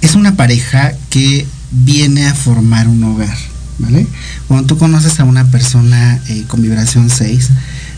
[0.00, 3.36] es una pareja que viene a formar un hogar,
[3.78, 4.06] ¿vale?
[4.48, 7.50] Cuando tú conoces a una persona eh, con vibración 6,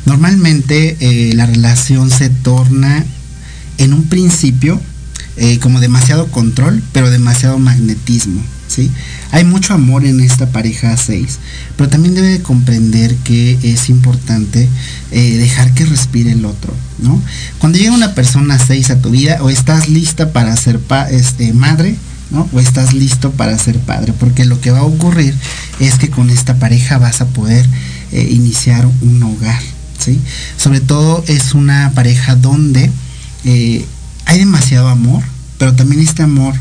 [0.06, 3.04] normalmente eh, la relación se torna
[3.78, 4.80] en un principio
[5.36, 8.42] eh, como demasiado control, pero demasiado magnetismo,
[9.30, 11.38] Hay mucho amor en esta pareja 6,
[11.76, 14.68] pero también debe de comprender que es importante
[15.10, 17.20] eh, dejar que respire el otro, ¿no?
[17.58, 21.52] Cuando llega una persona 6 a tu vida, o estás lista para ser pa- este,
[21.52, 21.96] madre,
[22.30, 22.48] ¿no?
[22.52, 25.34] O estás listo para ser padre, porque lo que va a ocurrir
[25.80, 27.66] es que con esta pareja vas a poder
[28.12, 29.60] eh, iniciar un hogar,
[29.98, 30.18] ¿sí?
[30.56, 32.90] Sobre todo es una pareja donde
[33.44, 33.84] eh,
[34.24, 35.22] hay demasiado amor,
[35.58, 36.54] pero también este amor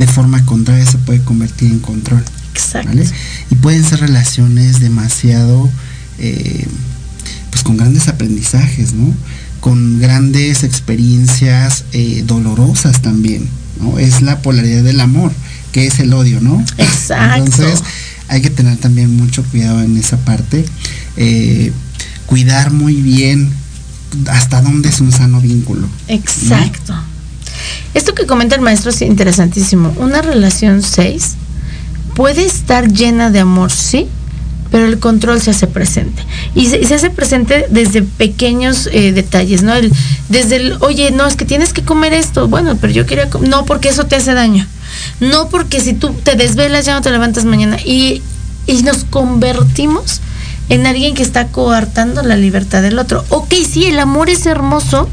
[0.00, 2.24] de forma contraria se puede convertir en control.
[2.54, 2.88] Exacto.
[2.88, 3.04] ¿vale?
[3.50, 5.70] Y pueden ser relaciones demasiado,
[6.18, 6.66] eh,
[7.50, 9.14] pues con grandes aprendizajes, ¿no?
[9.60, 13.46] Con grandes experiencias eh, dolorosas también,
[13.78, 13.98] ¿no?
[13.98, 15.32] Es la polaridad del amor,
[15.70, 16.64] que es el odio, ¿no?
[16.78, 17.44] Exacto.
[17.44, 17.82] Entonces
[18.28, 20.64] hay que tener también mucho cuidado en esa parte.
[21.18, 21.72] eh,
[22.24, 23.50] cuidar muy bien
[24.28, 25.88] hasta dónde es un sano vínculo.
[26.08, 26.94] Exacto.
[27.94, 29.92] Esto que comenta el maestro es interesantísimo.
[29.98, 31.34] Una relación 6
[32.14, 34.06] puede estar llena de amor, sí,
[34.70, 36.22] pero el control se hace presente.
[36.54, 39.74] Y se, hace presente desde pequeños eh, detalles, ¿no?
[39.74, 39.92] El-
[40.28, 42.46] desde el, oye, no, es que tienes que comer esto.
[42.48, 43.42] Bueno, pero yo quería com-".
[43.48, 44.66] No, porque eso te hace daño.
[45.20, 47.78] No porque si tú te desvelas ya no te levantas mañana.
[47.84, 48.22] Y,
[48.66, 50.20] y nos convertimos
[50.68, 53.24] en alguien que está coartando la libertad del otro.
[53.30, 55.08] Ok, sí, el amor es hermoso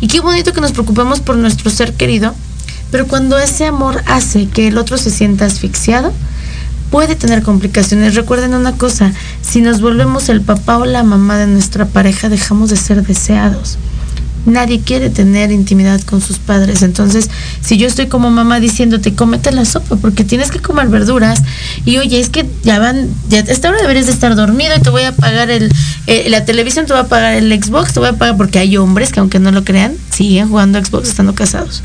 [0.00, 2.34] y qué bonito que nos preocupemos por nuestro ser querido,
[2.90, 6.12] pero cuando ese amor hace que el otro se sienta asfixiado,
[6.90, 8.14] puede tener complicaciones.
[8.14, 12.70] Recuerden una cosa, si nos volvemos el papá o la mamá de nuestra pareja, dejamos
[12.70, 13.78] de ser deseados
[14.46, 16.82] nadie quiere tener intimidad con sus padres.
[16.82, 17.28] Entonces,
[17.60, 21.42] si yo estoy como mamá diciéndote, cómete la sopa porque tienes que comer verduras
[21.84, 24.80] y oye, es que ya van, ya a esta hora deberías de estar dormido y
[24.80, 25.72] te voy a pagar el,
[26.06, 28.76] eh, la televisión, te voy a pagar el Xbox, te voy a pagar porque hay
[28.76, 31.82] hombres que aunque no lo crean, siguen jugando Xbox estando casados.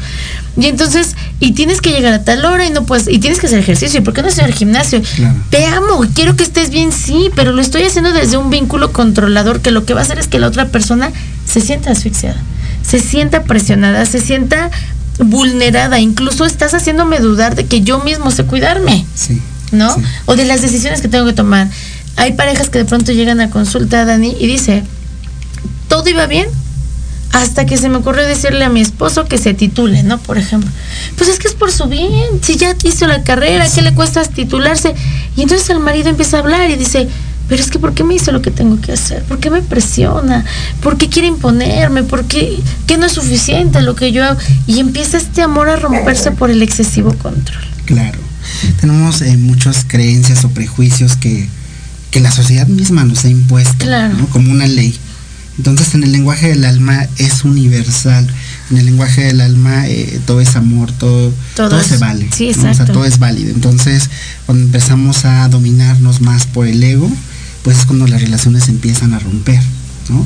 [0.57, 3.47] Y entonces, y tienes que llegar a tal hora y no puedes, y tienes que
[3.47, 5.01] hacer ejercicio, ¿y por qué no hacer gimnasio?
[5.49, 9.59] Te amo, quiero que estés bien, sí, pero lo estoy haciendo desde un vínculo controlador
[9.59, 11.11] que lo que va a hacer es que la otra persona
[11.45, 12.41] se sienta asfixiada,
[12.87, 14.71] se sienta presionada, se sienta
[15.19, 19.41] vulnerada, incluso estás haciéndome dudar de que yo mismo sé cuidarme, Sí.
[19.71, 19.93] ¿no?
[19.95, 20.01] sí.
[20.25, 21.69] O de las decisiones que tengo que tomar.
[22.17, 24.83] Hay parejas que de pronto llegan a consulta a Dani y dice,
[25.87, 26.47] todo iba bien
[27.31, 30.19] hasta que se me ocurrió decirle a mi esposo que se titule, ¿no?
[30.19, 30.69] Por ejemplo.
[31.17, 34.23] Pues es que es por su bien, si ya hizo la carrera, ¿qué le cuesta
[34.23, 34.95] titularse?
[35.35, 37.09] Y entonces el marido empieza a hablar y dice,
[37.47, 39.23] pero es que ¿por qué me hizo lo que tengo que hacer?
[39.23, 40.43] ¿Por qué me presiona?
[40.81, 42.03] ¿Por qué quiere imponerme?
[42.03, 44.39] ¿Por qué, qué no es suficiente lo que yo hago?
[44.67, 47.63] Y empieza este amor a romperse por el excesivo control.
[47.85, 48.19] Claro.
[48.81, 51.47] Tenemos eh, muchas creencias o prejuicios que,
[52.11, 54.15] que la sociedad misma nos ha impuesto Claro.
[54.17, 54.27] ¿no?
[54.27, 54.95] como una ley.
[55.57, 58.27] Entonces en el lenguaje del alma es universal.
[58.71, 62.27] En el lenguaje del alma eh, todo es amor, todo, Todo todo, es- se vale.
[62.35, 62.71] sí, ¿no?
[62.71, 63.51] O sea, todo es válido.
[63.51, 64.09] Entonces
[64.45, 67.09] cuando empezamos a dominarnos más por el ego,
[67.65, 69.59] pues es cuando las relaciones empiezan a romper.
[70.09, 70.25] ¿no?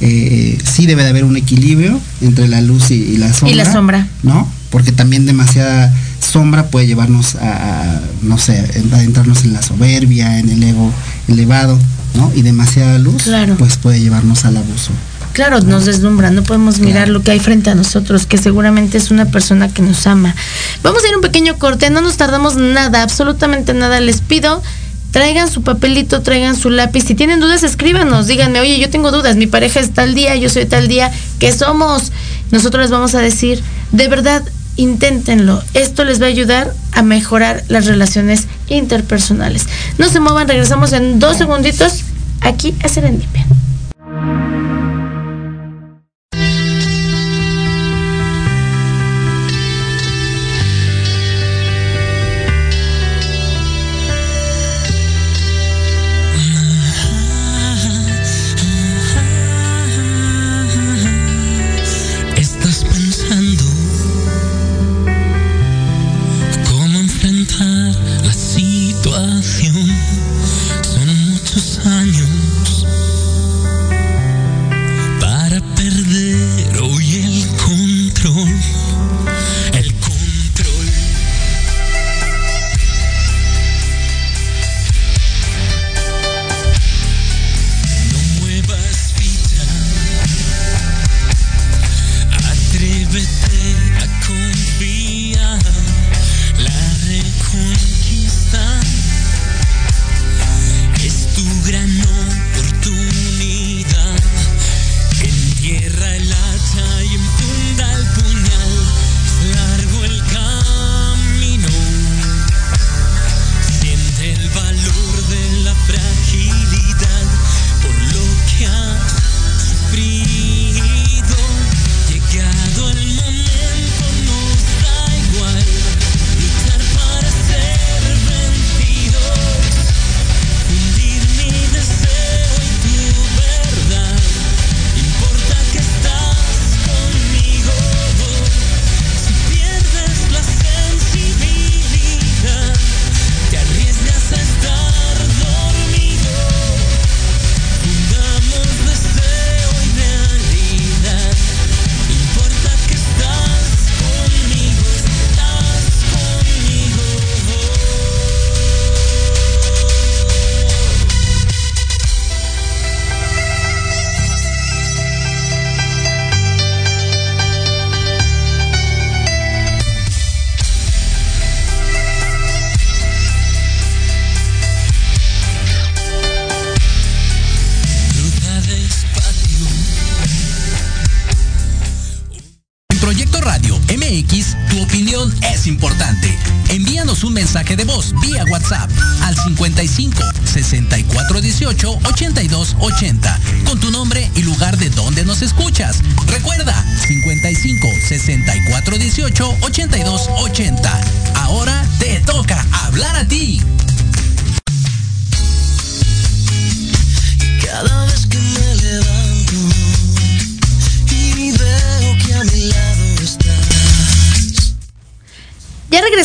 [0.00, 3.50] Eh, sí debe de haber un equilibrio entre la luz y, y la sombra.
[3.52, 4.06] Y la sombra.
[4.22, 4.48] ¿no?
[4.70, 8.58] Porque también demasiada sombra puede llevarnos a, a, no sé,
[8.92, 10.92] adentrarnos en la soberbia, en el ego
[11.26, 11.78] elevado,
[12.14, 12.30] ¿no?
[12.34, 13.56] Y demasiada luz, Claro.
[13.56, 14.90] pues puede llevarnos al abuso.
[15.32, 19.10] Claro, nos deslumbra, no podemos mirar lo que hay frente a nosotros, que seguramente es
[19.10, 20.34] una persona que nos ama.
[20.82, 24.00] Vamos a ir un pequeño corte, no nos tardamos nada, absolutamente nada.
[24.00, 24.62] Les pido,
[25.10, 27.04] traigan su papelito, traigan su lápiz.
[27.04, 30.48] Si tienen dudas, escríbanos, díganme, oye, yo tengo dudas, mi pareja es tal día, yo
[30.48, 32.12] soy tal día, ¿qué somos?
[32.50, 34.42] Nosotros les vamos a decir, de verdad,
[34.76, 35.62] inténtenlo.
[35.74, 39.66] Esto les va a ayudar a mejorar las relaciones interpersonales.
[39.98, 42.04] No se muevan, regresamos en dos segunditos
[42.40, 43.46] aquí a Serendipia.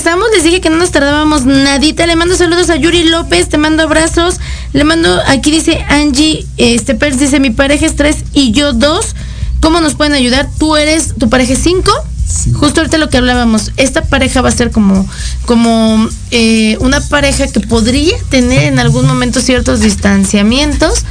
[0.03, 2.05] Regresamos, les dije que no nos tardábamos nadita.
[2.05, 4.35] Le mando saludos a Yuri López, te mando abrazos.
[4.73, 9.15] Le mando, aquí dice Angie, este Pers dice, mi pareja es tres y yo dos.
[9.61, 10.49] ¿Cómo nos pueden ayudar?
[10.59, 11.89] Tú eres, tu pareja es cinco.
[12.27, 12.51] Sí.
[12.51, 15.07] Justo ahorita lo que hablábamos, esta pareja va a ser como,
[15.45, 21.05] como eh, una pareja que podría tener en algún momento ciertos distanciamientos.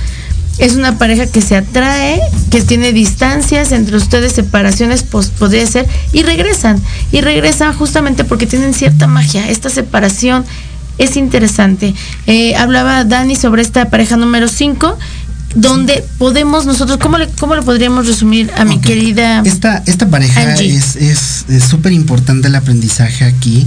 [0.58, 5.86] Es una pareja que se atrae, que tiene distancias entre ustedes, separaciones, pues podría ser,
[6.12, 6.80] y regresan.
[7.10, 9.48] Y regresan justamente porque tienen cierta magia.
[9.48, 10.44] Esta separación
[10.98, 11.94] es interesante.
[12.26, 14.98] Eh, hablaba Dani sobre esta pareja número 5,
[15.54, 20.40] donde podemos nosotros, ¿cómo le, cómo le podríamos resumir a mi querida Esta, esta pareja
[20.40, 20.74] Angie.
[20.74, 23.66] es es es súper importante el aprendizaje aquí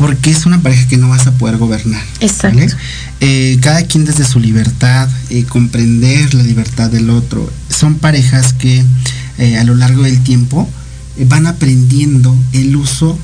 [0.00, 2.02] porque es una pareja que no vas a poder gobernar.
[2.20, 2.58] Exacto.
[2.58, 2.72] ¿vale?
[3.20, 7.52] Eh, cada quien desde su libertad, eh, comprender la libertad del otro.
[7.68, 8.82] Son parejas que
[9.36, 10.66] eh, a lo largo del tiempo
[11.18, 13.18] eh, van aprendiendo el uso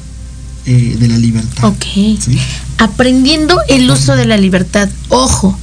[0.67, 1.65] de la libertad.
[1.65, 1.85] Ok.
[1.95, 2.39] ¿sí?
[2.77, 4.91] aprendiendo el uso de la libertad.
[5.09, 5.59] Ojo,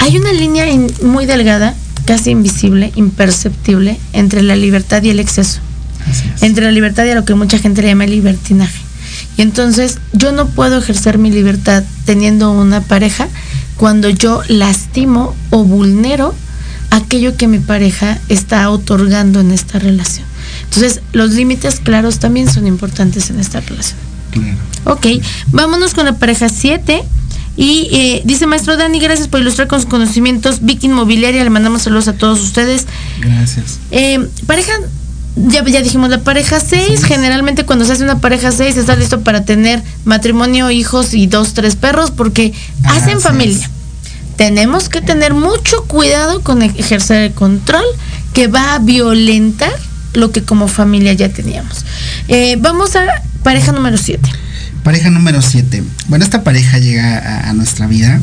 [0.00, 0.66] hay una línea
[1.04, 5.60] muy delgada, casi invisible, imperceptible, entre la libertad y el exceso.
[6.42, 8.83] Entre la libertad y a lo que mucha gente le llama libertinaje.
[9.36, 13.28] Y entonces yo no puedo ejercer mi libertad teniendo una pareja
[13.76, 16.34] cuando yo lastimo o vulnero
[16.90, 20.26] aquello que mi pareja está otorgando en esta relación.
[20.64, 23.98] Entonces, los límites claros también son importantes en esta relación.
[24.30, 24.56] Claro.
[24.84, 25.06] Ok,
[25.50, 27.02] vámonos con la pareja 7.
[27.56, 30.58] Y eh, dice maestro Dani, gracias por ilustrar con sus conocimientos.
[30.62, 32.86] Vicky Inmobiliaria, le mandamos saludos a todos ustedes.
[33.20, 33.78] Gracias.
[33.92, 34.72] Eh, pareja,
[35.36, 39.20] ya, ya dijimos, la pareja 6, generalmente cuando se hace una pareja 6 está listo
[39.22, 42.52] para tener matrimonio, hijos y dos, tres perros porque
[42.84, 43.68] Así hacen familia.
[44.36, 47.84] Tenemos que tener mucho cuidado con e- ejercer el control
[48.32, 49.72] que va a violentar
[50.12, 51.84] lo que como familia ya teníamos.
[52.28, 53.04] Eh, vamos a
[53.42, 54.28] pareja número 7.
[54.82, 55.82] Pareja número 7.
[56.08, 58.20] Bueno, esta pareja llega a, a nuestra vida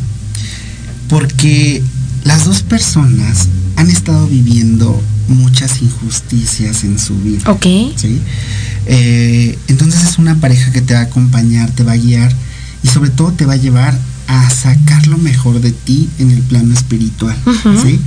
[1.09, 1.81] porque
[2.23, 3.47] las dos personas
[3.81, 7.49] han estado viviendo muchas injusticias en su vida.
[7.49, 7.65] Ok.
[7.95, 8.21] ¿sí?
[8.85, 12.31] Eh, entonces es una pareja que te va a acompañar, te va a guiar
[12.83, 16.41] y sobre todo te va a llevar a sacar lo mejor de ti en el
[16.41, 17.35] plano espiritual.
[17.83, 17.99] ¿sí?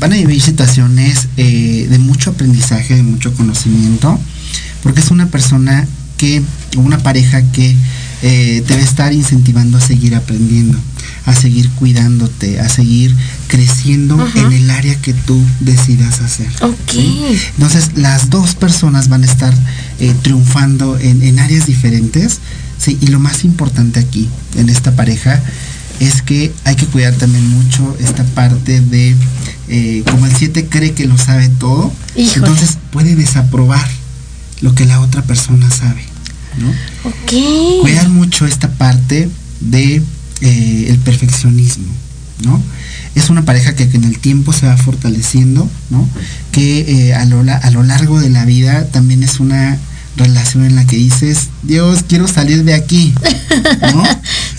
[0.00, 4.18] Van a vivir situaciones eh, de mucho aprendizaje, de mucho conocimiento,
[4.82, 5.86] porque es una persona
[6.18, 6.42] que,
[6.76, 7.76] o una pareja que
[8.22, 10.78] eh, te va a estar incentivando a seguir aprendiendo,
[11.24, 13.14] a seguir cuidándote, a seguir
[13.48, 16.48] creciendo en el área que tú decidas hacer.
[16.62, 16.90] Ok.
[16.90, 17.22] ¿sí?
[17.56, 19.54] Entonces las dos personas van a estar
[20.00, 22.40] eh, triunfando en, en áreas diferentes,
[22.78, 22.98] ¿sí?
[23.00, 25.40] Y lo más importante aquí, en esta pareja,
[26.00, 29.14] es que hay que cuidar también mucho esta parte de,
[29.68, 32.46] eh, como el 7 cree que lo sabe todo, Híjole.
[32.46, 33.88] entonces puede desaprobar
[34.60, 36.02] lo que la otra persona sabe,
[36.58, 36.68] ¿no?
[37.08, 37.82] Ok.
[37.82, 39.28] Cuidar mucho esta parte
[39.60, 40.02] de
[40.42, 41.92] eh, el perfeccionismo,
[42.44, 42.60] ¿no?
[43.14, 46.08] Es una pareja que, en el tiempo se va fortaleciendo, ¿no?
[46.50, 49.78] Que eh, a, lo, a lo largo de la vida también es una
[50.16, 53.14] relación en la que dices, Dios, quiero salir de aquí,
[53.94, 54.02] ¿no?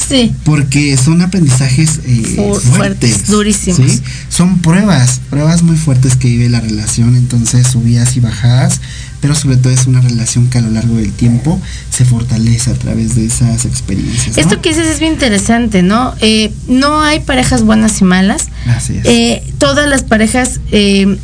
[0.09, 0.33] Sí.
[0.43, 3.89] Porque son aprendizajes eh, Fu- fuertes, fuertes, durísimos.
[3.89, 4.01] ¿sí?
[4.27, 8.81] Son pruebas, pruebas muy fuertes que vive la relación, entonces subidas y bajadas,
[9.21, 12.73] pero sobre todo es una relación que a lo largo del tiempo se fortalece a
[12.73, 14.35] través de esas experiencias.
[14.35, 14.41] ¿no?
[14.43, 16.13] Esto que dices es bien interesante, ¿no?
[16.19, 18.47] Eh, no hay parejas buenas y malas.
[18.67, 19.05] Así es.
[19.05, 21.17] Eh, todas las parejas eh,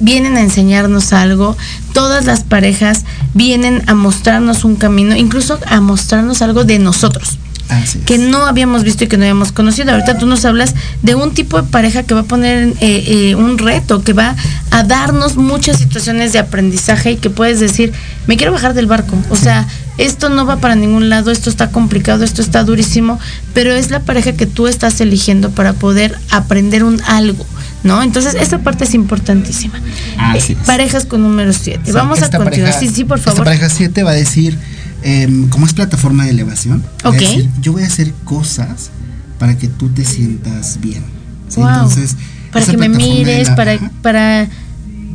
[0.00, 1.56] vienen a enseñarnos algo,
[1.92, 7.38] todas las parejas vienen a mostrarnos un camino, incluso a mostrarnos algo de nosotros
[7.68, 8.04] Así es.
[8.04, 9.92] que no habíamos visto y que no habíamos conocido.
[9.92, 13.34] Ahorita tú nos hablas de un tipo de pareja que va a poner eh, eh,
[13.34, 14.36] un reto, que va
[14.70, 17.92] a darnos muchas situaciones de aprendizaje y que puedes decir,
[18.26, 19.16] me quiero bajar del barco.
[19.30, 19.66] O sea,
[19.96, 23.18] esto no va para ningún lado, esto está complicado, esto está durísimo,
[23.54, 27.46] pero es la pareja que tú estás eligiendo para poder aprender un algo.
[27.84, 28.02] ¿No?
[28.02, 29.80] Entonces, esa parte es importantísima.
[30.18, 30.66] Así Eh, es.
[30.66, 31.80] parejas con número 7.
[31.84, 32.72] Sí, Vamos a esta continuar.
[32.72, 33.44] pareja- sí, sí, por Esta favor.
[33.44, 34.58] pareja 7 va a decir,
[35.02, 37.18] em, como es plataforma de elevación, va a Ok.
[37.20, 38.90] decir, yo voy a hacer cosas
[39.38, 41.04] para que tú te sientas bien.
[41.48, 41.60] ¿sí?
[41.60, 41.68] Wow.
[41.68, 42.16] Entonces,
[42.52, 44.48] para que me mires, la- para, para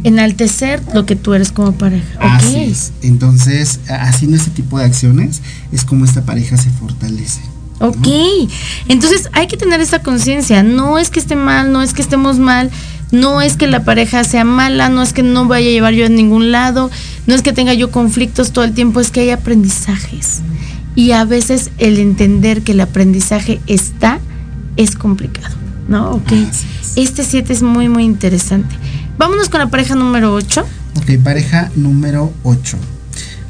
[0.04, 2.06] enaltecer lo que tú eres como pareja.
[2.20, 2.92] Así es.
[3.02, 5.42] Entonces, haciendo este tipo de acciones
[5.72, 7.42] es como esta pareja se fortalece.
[7.80, 8.08] Ok,
[8.90, 10.64] entonces hay que tener esa conciencia.
[10.64, 12.70] No es que esté mal, no es que estemos mal,
[13.12, 16.06] no es que la pareja sea mala, no es que no vaya a llevar yo
[16.06, 16.92] a ningún lado,
[17.26, 20.42] no es que tenga yo conflictos todo el tiempo, es que hay aprendizajes.
[20.96, 24.20] Y a veces el entender que el aprendizaje está
[24.76, 25.56] es complicado,
[25.88, 26.12] ¿no?
[26.12, 26.34] Ok,
[26.98, 28.76] este 7 es muy, muy interesante.
[29.18, 30.66] Vámonos con la pareja número 8.
[30.98, 32.78] Ok, pareja número 8.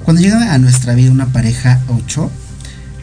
[0.04, 2.30] Cuando llega a nuestra vida una pareja 8,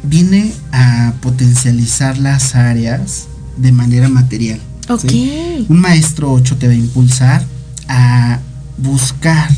[0.09, 3.27] viene a potencializar las áreas
[3.57, 4.61] de manera material.
[4.89, 5.09] Ok.
[5.09, 5.67] ¿sí?
[5.69, 7.45] Un maestro 8 te va a impulsar
[7.89, 8.41] a
[8.79, 9.49] buscar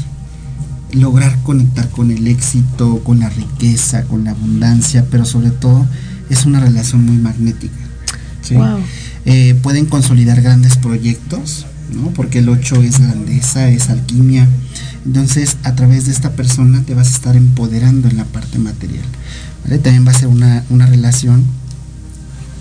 [0.93, 5.87] lograr conectar con el éxito, con la riqueza, con la abundancia, pero sobre todo
[6.31, 7.77] es una relación muy magnética.
[8.43, 8.55] ¿sí?
[8.55, 8.79] Wow.
[9.25, 12.09] Eh, pueden consolidar grandes proyectos, ¿no?
[12.11, 14.49] Porque el 8 es grandeza, es alquimia.
[15.05, 19.05] Entonces, a través de esta persona te vas a estar empoderando en la parte material.
[19.69, 19.79] ¿Vale?
[19.79, 21.45] También va a ser una, una relación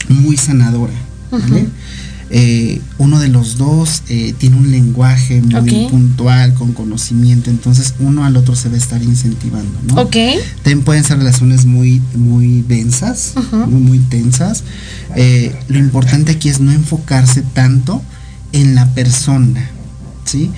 [0.10, 0.94] muy sanadora.
[2.30, 8.26] Eh, uno de los dos eh, tiene un lenguaje muy puntual, con conocimiento, entonces uno
[8.26, 10.02] al otro se va a estar incentivando, ¿no?
[10.02, 10.18] Ok.
[10.58, 14.64] También pueden ser relaciones muy, muy densas, muy, muy tensas.
[15.16, 18.02] Eh, lo importante aquí es no enfocarse tanto
[18.52, 19.70] en la persona,
[20.26, 20.52] ¿sí?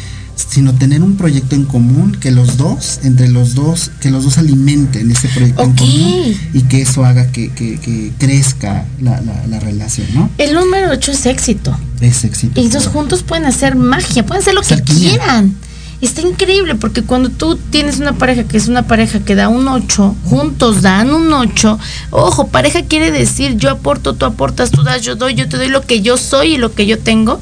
[0.48, 4.38] Sino tener un proyecto en común que los dos, entre los dos, que los dos
[4.38, 9.46] alimenten ese proyecto en común y que eso haga que, que- que crezca la, la-
[9.48, 10.30] la relación, ¿no?
[10.38, 11.78] El número 8 es éxito.
[12.00, 12.60] Es éxito.
[12.60, 14.68] Y ellos juntos pueden hacer magia, pueden hacer lo que
[15.10, 15.56] quieran.
[16.02, 19.68] Está increíble porque cuando tú tienes una pareja que es una pareja que da un
[19.68, 21.78] 8, juntos dan un 8.
[22.12, 25.68] Ojo, pareja quiere decir yo aporto, tú aportas, tú das, yo doy, yo te doy
[25.68, 27.42] lo que yo soy y lo que yo tengo.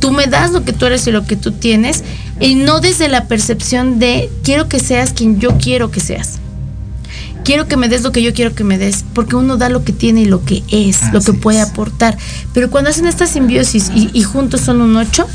[0.00, 2.04] Tú me das lo que tú eres y lo que tú tienes.
[2.40, 6.38] Y no desde la percepción de quiero que seas quien yo quiero que seas.
[7.44, 9.84] Quiero que me des lo que yo quiero que me des, porque uno da lo
[9.84, 11.68] que tiene y lo que es, lo que puede es.
[11.68, 12.16] aportar.
[12.54, 15.26] Pero cuando hacen esta simbiosis y, y juntos son un 8,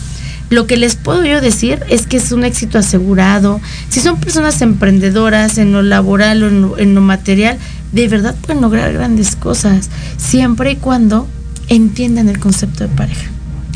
[0.49, 3.61] lo que les puedo yo decir es que es un éxito asegurado.
[3.89, 7.59] Si son personas emprendedoras en lo laboral o en lo, en lo material,
[7.91, 11.27] de verdad pueden lograr grandes cosas, siempre y cuando
[11.67, 13.29] entiendan el concepto de pareja.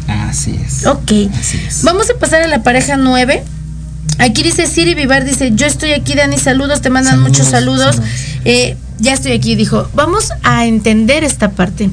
[0.08, 0.86] Así es.
[0.86, 1.12] Ok.
[1.40, 1.84] Así es.
[1.84, 3.44] Vamos a pasar a la pareja 9.
[4.20, 7.96] Aquí dice Siri Vivar, dice, yo estoy aquí, Dani, saludos, te mandan Saludos, muchos saludos.
[7.96, 8.12] saludos.
[8.46, 11.90] Eh, ya estoy aquí, dijo, vamos a entender esta parte.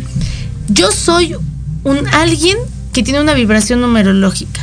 [0.68, 1.34] Yo soy
[1.82, 2.58] un alguien
[2.92, 4.60] que tiene una vibración numerológica,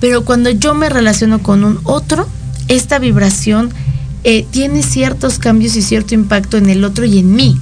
[0.00, 2.28] pero cuando yo me relaciono con un otro,
[2.68, 3.70] esta vibración
[4.24, 7.60] eh, tiene ciertos cambios y cierto impacto en el otro y en mí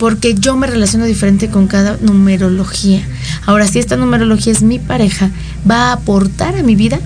[0.00, 3.06] porque yo me relaciono diferente con cada numerología.
[3.44, 5.30] Ahora, si esta numerología es mi pareja,
[5.70, 6.98] ¿va a aportar a mi vida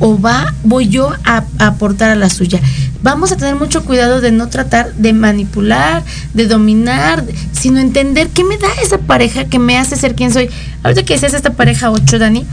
[0.00, 2.60] o va voy yo a, a aportar a la suya?
[3.02, 8.44] Vamos a tener mucho cuidado de no tratar de manipular, de dominar, sino entender qué
[8.44, 10.50] me da esa pareja que me hace ser quien soy.
[10.82, 12.44] Ahorita que decías esta pareja 8, Dani,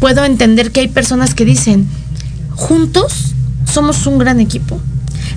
[0.00, 1.86] puedo entender que hay personas que dicen,
[2.56, 3.34] juntos
[3.72, 4.80] somos un gran equipo.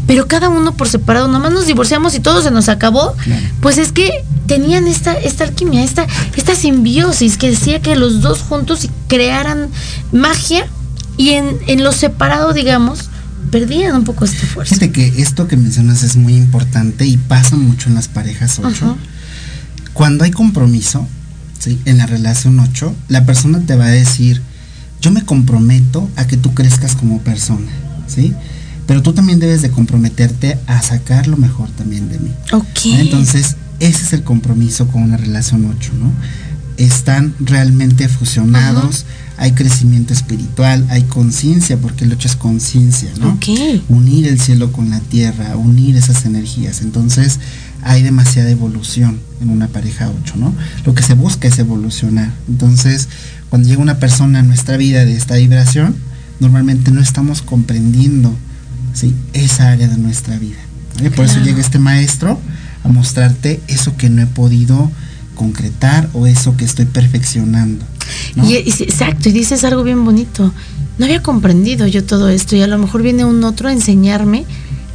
[0.08, 3.14] Pero cada uno por separado, nomás nos divorciamos y todo se nos acabó.
[3.24, 3.46] Claro.
[3.62, 4.12] Pues es que
[4.48, 9.70] tenían esta, esta alquimia, esta, esta simbiosis que decía que los dos juntos crearan
[10.12, 10.68] magia
[11.18, 13.10] y en, en lo separado, digamos,
[13.52, 14.76] perdían un poco esta fuerza.
[14.76, 18.68] Fíjate que esto que mencionas es muy importante y pasa mucho en las parejas 8.
[18.68, 18.96] Ajá.
[19.94, 21.08] Cuando hay compromiso,
[21.60, 21.80] ¿sí?
[21.86, 24.42] en la relación 8, la persona te va a decir,
[25.02, 27.72] yo me comprometo a que tú crezcas como persona,
[28.08, 28.34] ¿sí?
[28.92, 32.30] Pero tú también debes de comprometerte a sacar lo mejor también de mí.
[32.52, 32.88] Ok.
[32.88, 36.12] Entonces, ese es el compromiso con una relación 8, ¿no?
[36.76, 39.06] Están realmente fusionados,
[39.38, 43.30] hay crecimiento espiritual, hay conciencia, porque el 8 es conciencia, ¿no?
[43.30, 43.48] Ok.
[43.88, 46.82] Unir el cielo con la tierra, unir esas energías.
[46.82, 47.40] Entonces,
[47.84, 50.54] hay demasiada evolución en una pareja 8, ¿no?
[50.86, 52.34] Lo que se busca es evolucionar.
[52.50, 53.08] Entonces,
[53.50, 55.96] cuando llega una persona a nuestra vida de esta vibración,
[56.42, 58.36] normalmente no estamos comprendiendo
[58.94, 59.16] ¿sí?
[59.34, 60.60] esa área de nuestra vida.
[60.96, 61.12] ¿vale?
[61.12, 62.40] Por eso llega este maestro
[62.84, 64.92] a mostrarte eso que no he podido
[65.36, 67.86] concretar o eso que estoy perfeccionando.
[68.36, 68.50] ¿no?
[68.50, 70.54] Y, exacto, y dices algo bien bonito.
[70.98, 74.46] No había comprendido yo todo esto y a lo mejor viene un otro a enseñarme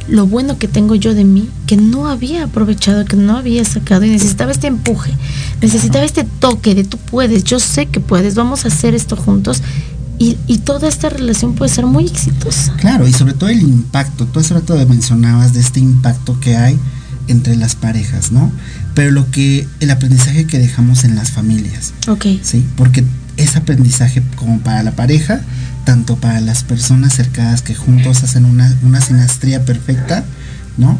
[0.09, 4.05] lo bueno que tengo yo de mí, que no había aprovechado, que no había sacado
[4.05, 5.13] y necesitaba este empuje,
[5.61, 9.63] necesitaba este toque de tú puedes, yo sé que puedes, vamos a hacer esto juntos
[10.19, 12.75] y, y toda esta relación puede ser muy exitosa.
[12.77, 14.27] Claro, y sobre todo el impacto.
[14.27, 16.79] Tú hace rato mencionabas de este impacto que hay
[17.29, 18.53] entre las parejas, ¿no?
[18.95, 22.65] Pero lo que, el aprendizaje que dejamos en las familias, Ok, ¿sí?
[22.77, 23.05] Porque
[23.37, 25.43] ese aprendizaje como para la pareja
[25.87, 30.25] tanto para las personas cercadas que juntos hacen una, una sinastría perfecta,
[30.77, 30.99] ¿no?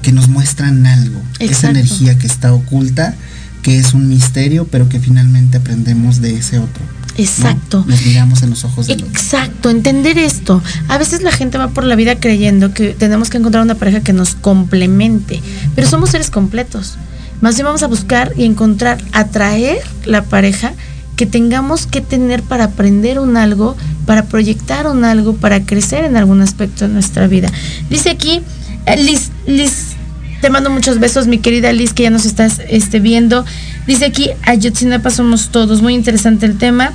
[0.00, 3.16] Que nos muestran algo, esa energía que está oculta,
[3.62, 6.84] que es un misterio, pero que finalmente aprendemos de ese otro.
[7.18, 7.24] ¿No?
[7.24, 7.84] Exacto.
[7.86, 9.08] Nos miramos en los ojos del otro.
[9.08, 10.62] Exacto, entender esto.
[10.88, 14.00] A veces la gente va por la vida creyendo que tenemos que encontrar una pareja
[14.00, 15.42] que nos complemente,
[15.74, 16.96] pero somos seres completos.
[17.40, 20.72] Más bien vamos a buscar y encontrar, atraer la pareja
[21.16, 26.16] que tengamos que tener para aprender un algo, para proyectar un algo, para crecer en
[26.16, 27.50] algún aspecto de nuestra vida.
[27.90, 28.40] Dice aquí,
[28.86, 29.96] eh, Liz, Liz,
[30.40, 33.44] te mando muchos besos, mi querida Liz, que ya nos estás este, viendo.
[33.86, 35.82] Dice aquí, Ayotzinapa somos todos.
[35.82, 36.92] Muy interesante el tema.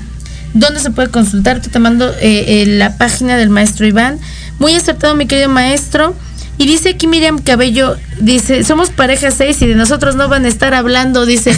[0.53, 1.61] ¿Dónde se puede consultar?
[1.61, 4.19] Te mando eh, eh, la página del maestro Iván.
[4.59, 6.15] Muy acertado, mi querido maestro.
[6.57, 10.47] Y dice aquí Miriam Cabello, dice, somos pareja 6 y de nosotros no van a
[10.47, 11.51] estar hablando, dice,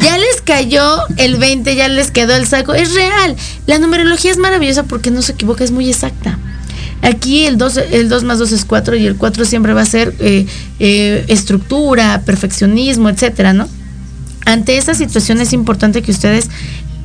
[0.00, 2.74] ya les cayó el 20, ya les quedó el saco.
[2.74, 3.36] Es real,
[3.66, 6.38] la numerología es maravillosa porque no se equivoca, es muy exacta.
[7.00, 9.86] Aquí el 2, el 2 más 2 es 4 y el 4 siempre va a
[9.86, 10.46] ser eh,
[10.78, 13.66] eh, estructura, perfeccionismo, etcétera, ¿no?
[14.46, 16.50] Ante esta situación es importante que ustedes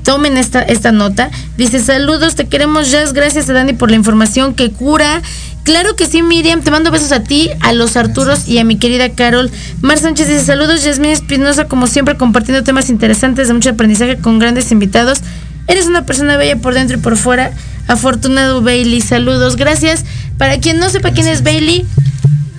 [0.03, 1.29] tomen esta, esta nota.
[1.57, 3.13] Dice, saludos, te queremos, Jazz.
[3.13, 5.21] Gracias a Dani por la información que cura.
[5.63, 6.61] Claro que sí, Miriam.
[6.61, 9.51] Te mando besos a ti, a los Arturos y a mi querida Carol.
[9.81, 14.39] Mar Sánchez dice, saludos, Yasmín Espinosa, como siempre, compartiendo temas interesantes de mucho aprendizaje con
[14.39, 15.19] grandes invitados.
[15.67, 17.51] Eres una persona bella por dentro y por fuera.
[17.87, 19.55] Afortunado Bailey, saludos.
[19.55, 20.05] Gracias.
[20.37, 21.85] Para quien no sepa quién es Bailey,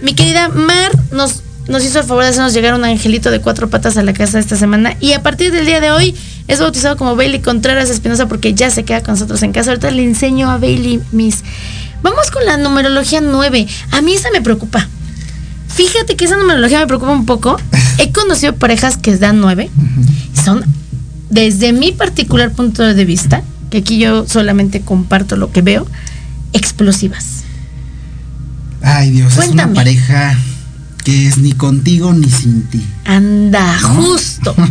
[0.03, 3.70] mi querida Mar nos, nos hizo el favor de hacernos llegar un angelito de cuatro
[3.70, 4.96] patas a la casa esta semana.
[5.00, 6.14] Y a partir del día de hoy
[6.48, 9.70] es bautizado como Bailey Contreras Espinosa porque ya se queda con nosotros en casa.
[9.70, 11.44] Ahorita le enseño a Bailey Miss.
[12.02, 13.66] Vamos con la numerología 9.
[13.92, 14.88] A mí esa me preocupa.
[15.68, 17.56] Fíjate que esa numerología me preocupa un poco.
[17.98, 19.70] He conocido parejas que dan 9.
[20.34, 20.64] Y son,
[21.30, 25.86] desde mi particular punto de vista, que aquí yo solamente comparto lo que veo,
[26.52, 27.44] explosivas.
[28.82, 29.72] Ay Dios, es Cuéntame.
[29.72, 30.36] una pareja
[31.05, 32.82] que es ni contigo ni sin ti.
[33.05, 34.03] Anda, ¿No?
[34.03, 34.55] justo.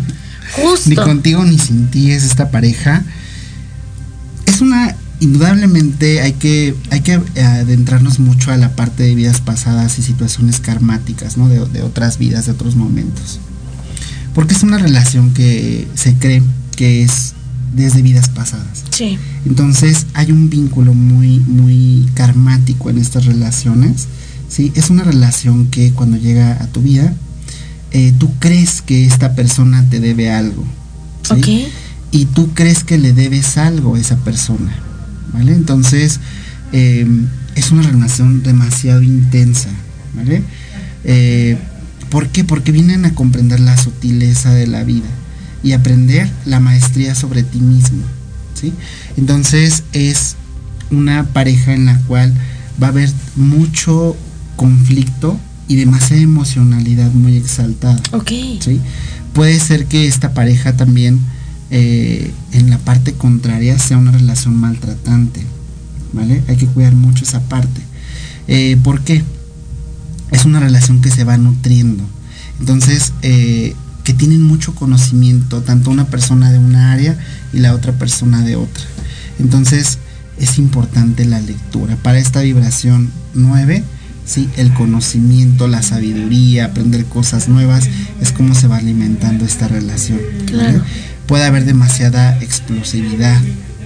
[0.58, 1.04] Ni Justo.
[1.04, 3.04] contigo ni sin ti es esta pareja.
[4.48, 9.42] Es una, indudablemente hay que, hay que eh, adentrarnos mucho a la parte de vidas
[9.42, 11.48] pasadas y situaciones karmáticas, ¿no?
[11.50, 13.40] De, de otras vidas, de otros momentos.
[14.34, 16.42] Porque es una relación que se cree
[16.76, 17.34] que es
[17.76, 18.84] desde vidas pasadas.
[18.90, 19.20] Sí.
[19.46, 24.08] Entonces hay un vínculo muy, muy karmático en estas relaciones.
[24.50, 24.74] ¿Sí?
[24.76, 27.14] Es una relación que cuando llega a tu vida,
[27.92, 30.66] eh, tú crees que esta persona te debe algo.
[31.24, 31.68] ¿sí?
[32.12, 34.76] Y tú crees que le debes algo a esa persona.
[35.34, 35.54] ¿Vale?
[35.54, 36.20] Entonces
[36.74, 37.08] eh,
[37.56, 39.70] es una relación demasiado intensa.
[40.16, 40.44] ¿Vale?
[41.04, 41.58] Eh,
[42.10, 42.44] ¿Por qué?
[42.44, 45.08] Porque vienen a comprender la sutileza de la vida
[45.62, 48.04] y aprender la maestría sobre ti mismo.
[48.56, 48.74] ¿sí?
[49.18, 50.36] Entonces es
[50.90, 52.34] una pareja en la cual
[52.82, 54.18] va a haber mucho
[54.60, 55.40] conflicto
[55.70, 57.98] y demasiada emocionalidad muy exaltada.
[58.12, 58.30] Ok.
[58.60, 58.82] ¿sí?
[59.32, 61.22] Puede ser que esta pareja también
[61.72, 65.42] eh, en la parte contraria sea una relación maltratante.
[66.12, 66.44] ¿Vale?
[66.50, 67.80] Hay que cuidar mucho esa parte.
[68.50, 69.24] Eh, ¿Por qué?
[70.32, 72.04] Es una relación que se va nutriendo.
[72.60, 77.18] Entonces, eh, que tienen mucho conocimiento, tanto una persona de una área
[77.54, 78.84] y la otra persona de otra.
[79.40, 80.00] Entonces,
[80.38, 81.96] es importante la lectura.
[82.04, 83.86] Para esta vibración 9,
[84.30, 84.48] ¿sí?
[84.58, 87.90] el conocimiento, la sabiduría, aprender cosas nuevas,
[88.22, 90.20] es como se va alimentando esta relación.
[91.26, 93.42] Puede haber demasiada explosividad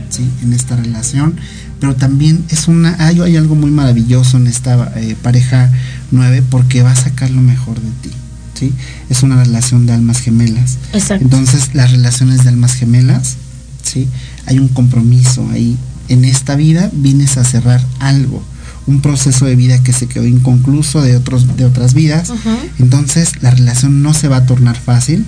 [0.10, 0.30] ¿sí?
[0.44, 1.36] en esta relación,
[1.80, 5.72] pero también es una hay, hay algo muy maravilloso en esta eh, pareja
[6.12, 8.10] 9 porque va a sacar lo mejor de ti.
[8.54, 8.74] ¿sí?
[9.10, 10.78] Es una relación de almas gemelas.
[10.92, 11.24] Exacto.
[11.24, 13.38] Entonces, las relaciones de almas gemelas,
[13.82, 14.08] ¿sí?
[14.46, 15.78] Hay un compromiso ahí.
[16.10, 18.44] En esta vida vienes a cerrar algo,
[18.86, 22.32] un proceso de vida que se quedó inconcluso de otros de otras vidas.
[22.80, 25.26] Entonces, la relación no se va a tornar fácil,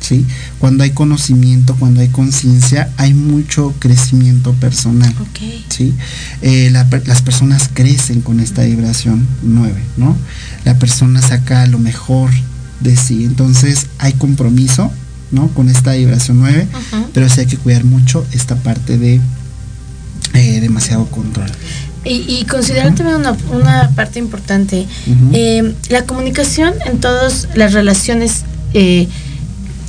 [0.00, 0.24] ¿sí?
[0.58, 5.14] Cuando hay conocimiento, cuando hay conciencia, hay mucho crecimiento personal.
[5.68, 5.94] ¿sí?
[6.42, 10.16] Eh, la las personas crecen con esta vibración 9, ¿no?
[10.64, 12.30] La persona saca lo mejor
[12.80, 14.90] de sí, entonces hay compromiso,
[15.30, 15.48] ¿no?
[15.48, 17.06] Con esta vibración 9, Ujú.
[17.12, 19.20] pero sí hay que cuidar mucho esta parte de
[20.34, 21.50] eh, demasiado control.
[22.04, 24.86] Y, y considerar también una, una parte importante,
[25.32, 28.44] eh, la comunicación en todas las relaciones
[28.74, 29.08] eh,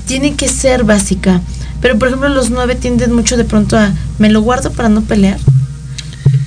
[0.07, 1.41] tiene que ser básica,
[1.81, 5.01] pero por ejemplo los nueve tienden mucho de pronto a, me lo guardo para no
[5.01, 5.37] pelear,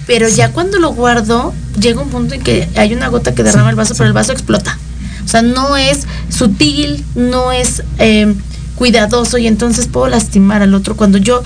[0.06, 3.68] pero ya cuando lo guardo, llega un punto en que hay una gota que derrama
[3.68, 4.78] el vaso, pero el vaso explota.
[5.22, 8.34] O sea, no es sutil, no es eh,
[8.74, 10.96] cuidadoso y entonces puedo lastimar al otro.
[10.96, 11.42] Cuando yo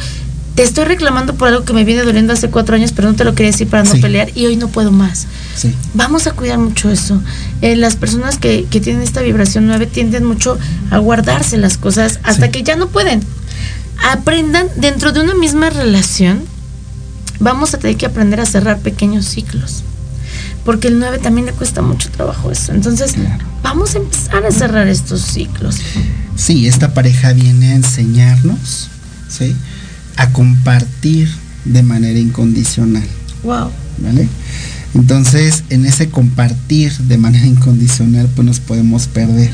[0.54, 3.24] te estoy reclamando por algo que me viene doliendo hace cuatro años, pero no te
[3.24, 4.00] lo quería decir para no Sí.
[4.00, 5.26] pelear y hoy no puedo más.
[5.56, 5.74] Sí.
[5.94, 7.22] Vamos a cuidar mucho eso.
[7.62, 10.58] Eh, las personas que, que tienen esta vibración 9 tienden mucho
[10.90, 12.52] a guardarse las cosas hasta Sí.
[12.52, 13.20] que ya no pueden.
[14.10, 16.42] Aprendan dentro de una misma relación,
[17.38, 19.82] vamos a tener que aprender a cerrar pequeños ciclos.
[20.64, 22.72] Porque el 9 también le cuesta mucho trabajo eso.
[22.72, 23.44] Entonces, Claro.
[23.62, 25.76] vamos a empezar a cerrar estos ciclos.
[26.36, 28.88] Sí, esta pareja viene a enseñarnos,
[29.28, 29.56] ¿sí?
[30.16, 31.28] A compartir
[31.64, 33.04] de manera incondicional,
[33.44, 33.70] Wow.
[33.98, 34.28] ¿vale?
[34.94, 39.50] Entonces, en ese compartir de manera incondicional, pues nos podemos perder.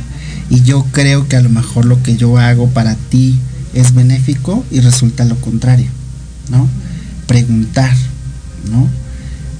[0.51, 3.39] Y yo creo que a lo mejor lo que yo hago para ti
[3.75, 5.87] es benéfico y resulta lo contrario,
[6.51, 6.67] ¿no?
[7.27, 7.95] Preguntar,
[8.71, 8.89] ¿no?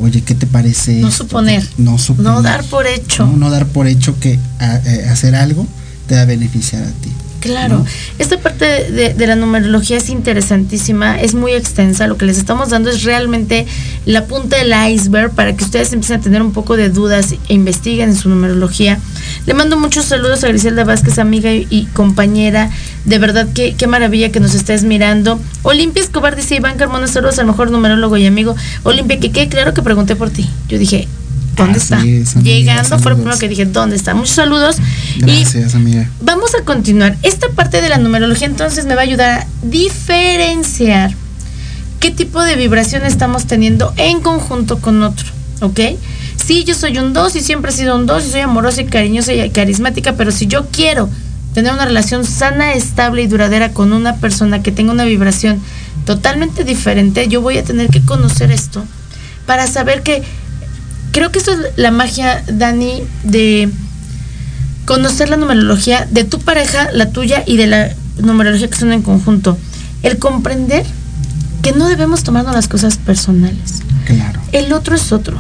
[0.01, 1.01] Oye, ¿qué te parece?
[1.01, 1.25] No esto?
[1.25, 1.69] suponer.
[1.77, 2.33] No suponer.
[2.33, 3.27] No dar por hecho.
[3.27, 5.67] No, no dar por hecho que a- eh, hacer algo
[6.07, 7.11] te va a beneficiar a ti.
[7.41, 7.87] Claro, ¿no?
[8.19, 12.71] esta parte de, de la numerología es interesantísima, es muy extensa, lo que les estamos
[12.71, 13.67] dando es realmente
[14.07, 17.55] la punta del iceberg para que ustedes empiecen a tener un poco de dudas e
[17.55, 18.99] investiguen en su numerología.
[19.47, 22.71] Le mando muchos saludos a Griselda Vázquez, amiga y, y compañera,
[23.05, 25.41] de verdad que qué maravilla que nos estés mirando.
[25.63, 28.57] Olimpia Escobar dice, Iván Carmona, saludos al mejor numerólogo y amigo.
[28.83, 30.49] Olimpia, que quede claro que pregunté por ti.
[30.69, 31.09] Yo dije,
[31.59, 32.01] ¿dónde Así está?
[32.07, 33.17] es, amiga, Llegando fue lo saludos.
[33.19, 34.15] primero que dije, ¿dónde está?
[34.15, 34.77] Muchos saludos.
[35.17, 36.09] Y Gracias, amiga.
[36.23, 37.17] Vamos a continuar.
[37.23, 41.13] Esta parte de la numerología entonces me va a ayudar a diferenciar
[42.01, 45.27] qué tipo de vibración estamos teniendo en conjunto con otro,
[45.61, 45.81] ¿ok?
[46.37, 48.87] Sí, yo soy un 2 y siempre he sido un 2 y soy amorosa y
[48.87, 51.11] cariñosa y carismática, pero si yo quiero
[51.55, 55.61] tener una relación sana, estable y duradera con una persona que tenga una vibración
[56.07, 58.85] totalmente diferente, yo voy a tener que conocer esto
[59.45, 60.23] para saber que
[61.13, 63.69] creo que esto es la magia, Dani, de
[64.85, 67.91] conocer la numerología de tu pareja, la tuya y de la
[68.21, 69.59] numerología que son en conjunto.
[70.03, 70.85] El comprender
[71.63, 73.83] que no debemos tomarnos las cosas personales.
[74.07, 74.41] Claro.
[74.53, 75.37] El otro es otro.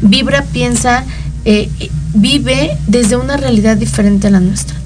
[0.00, 1.04] Vibra, piensa,
[1.44, 1.68] eh,
[2.14, 4.76] vive desde una realidad diferente a la nuestra.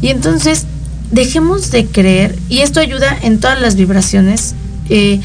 [0.00, 0.64] Y entonces,
[1.10, 4.54] dejemos de creer, y esto ayuda en todas las vibraciones,
[4.88, 5.20] eh,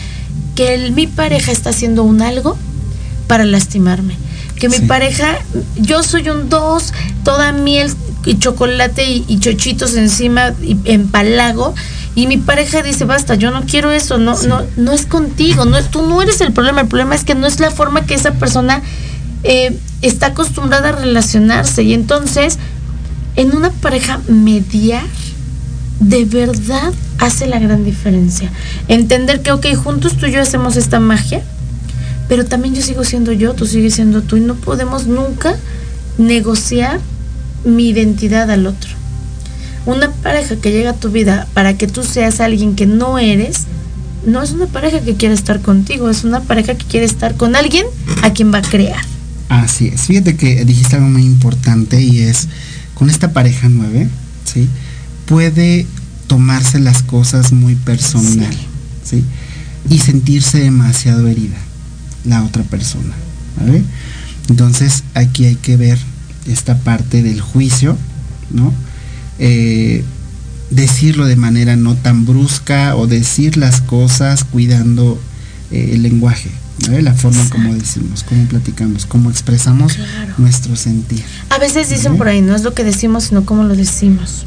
[0.55, 2.57] que el- mi pareja está haciendo un algo
[3.33, 4.15] para lastimarme.
[4.59, 4.85] Que mi Sí.
[4.85, 5.39] pareja,
[5.75, 7.91] yo soy un dos, toda miel
[8.25, 11.73] y chocolate y, y chochitos encima y empalago.
[12.13, 15.79] Y mi pareja dice, basta, yo no quiero eso, no, no, no es contigo, no
[15.79, 18.13] es, tú no eres el problema, el problema es que no es la forma que
[18.13, 18.83] esa persona
[19.43, 21.81] eh, está acostumbrada a relacionarse.
[21.81, 22.59] Y entonces,
[23.35, 25.05] en una pareja mediar,
[26.01, 28.51] de verdad hace la gran diferencia.
[28.89, 31.41] Entender que, ok, juntos tú y yo hacemos esta magia,
[32.33, 35.55] pero también yo sigo siendo yo, tú sigues siendo tú, y no podemos nunca
[36.17, 36.99] negociar
[37.63, 38.89] mi identidad al otro.
[39.85, 43.65] Una pareja que llega a tu vida para que tú seas alguien que no eres,
[44.25, 47.55] no es una pareja que quiere estar contigo, es una pareja que quiere estar con
[47.55, 47.85] alguien
[48.23, 49.05] a quien va a crear.
[49.49, 50.01] Así es.
[50.01, 52.47] Fíjate que dijiste algo muy importante y es,
[52.95, 54.09] con esta pareja nueve,
[54.43, 54.67] ¿sí?
[55.27, 55.85] Puede
[56.25, 58.57] tomarse las cosas muy personal,
[59.03, 59.23] ¿sí?
[59.87, 61.59] Y sentirse demasiado herida
[62.25, 63.13] la otra persona,
[63.59, 63.83] ¿vale?
[64.49, 65.97] Entonces aquí hay que ver
[66.47, 67.97] esta parte del juicio,
[68.51, 68.73] ¿no?
[69.39, 70.03] Eh,
[70.69, 75.19] decirlo de manera no tan brusca o decir las cosas cuidando
[75.71, 76.49] eh, el lenguaje,
[76.87, 77.01] ¿vale?
[77.01, 80.33] la forma como decimos, cómo platicamos, cómo expresamos Claro.
[80.37, 81.23] nuestro sentir.
[81.49, 84.45] A veces dicen por ahí, no es lo que decimos, sino cómo lo decimos.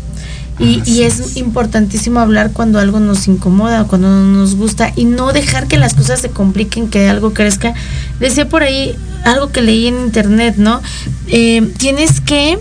[0.59, 1.37] Y, es, es.
[1.37, 5.95] importantísimo hablar cuando algo nos incomoda, cuando no nos gusta y no dejar que las
[5.95, 7.75] cosas se compliquen, que algo crezca.
[8.21, 10.81] Decía por ahí algo que leí en internet, ¿no?
[11.27, 12.59] Eh, tienes que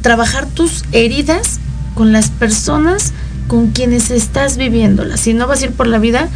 [0.00, 1.60] trabajar tus heridas
[1.94, 3.12] con las personas
[3.46, 5.20] con quienes estás viviéndolas.
[5.20, 6.28] Si no vas a ir por la vida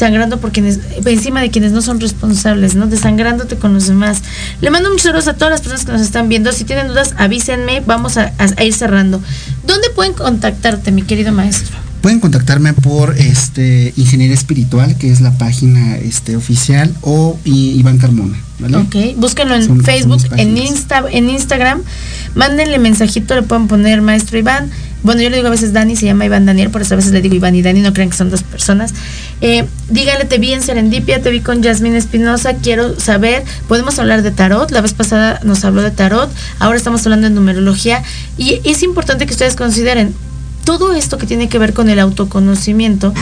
[0.00, 2.86] sangrando por quienes, encima de quienes no son responsables, ¿no?
[2.86, 4.22] Desangrándote con los demás.
[4.62, 6.50] Le mando muchos saludos a todas las personas que nos están viendo.
[6.52, 8.32] Si tienen dudas, avísenme, vamos a,
[8.64, 9.22] ir cerrando.
[9.66, 11.76] ¿Dónde pueden contactarte, mi querido maestro?
[12.00, 18.38] Pueden contactarme por este Ingeniería Espiritual, que es la página este, oficial, o Iván Carmona,
[18.58, 18.78] ¿vale?
[18.78, 20.56] Ok, búsquenlo en Son- Facebook, en.
[20.56, 21.82] Insta, en Instagram.
[22.34, 24.70] Mándenle mensajito, le pueden poner maestro Iván.
[25.02, 27.12] Bueno, yo le digo a veces Dani, se llama Iván Daniel, por eso a veces
[27.12, 28.92] le digo Iván y Dani, no crean que son dos personas.
[29.40, 34.22] Eh, dígale, te vi en Serendipia, te vi con Yasmín Espinosa, quiero saber, podemos hablar
[34.22, 38.02] de tarot, la vez pasada nos habló de tarot, ahora estamos hablando de numerología
[38.36, 40.14] y es importante que ustedes consideren,
[40.64, 43.14] todo esto que tiene que ver con el autoconocimiento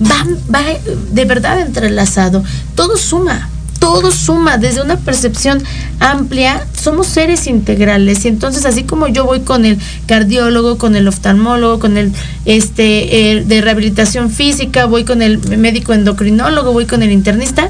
[0.00, 0.64] va, va
[1.10, 2.44] de verdad entrelazado.
[2.76, 3.50] Todo suma,
[3.84, 5.62] todo suma desde una percepción
[6.00, 6.66] amplia.
[6.72, 11.80] Somos seres integrales y entonces así como yo voy con el cardiólogo, con el oftalmólogo,
[11.80, 12.10] con el
[12.46, 17.68] este de rehabilitación física, voy con el médico endocrinólogo, voy con el internista,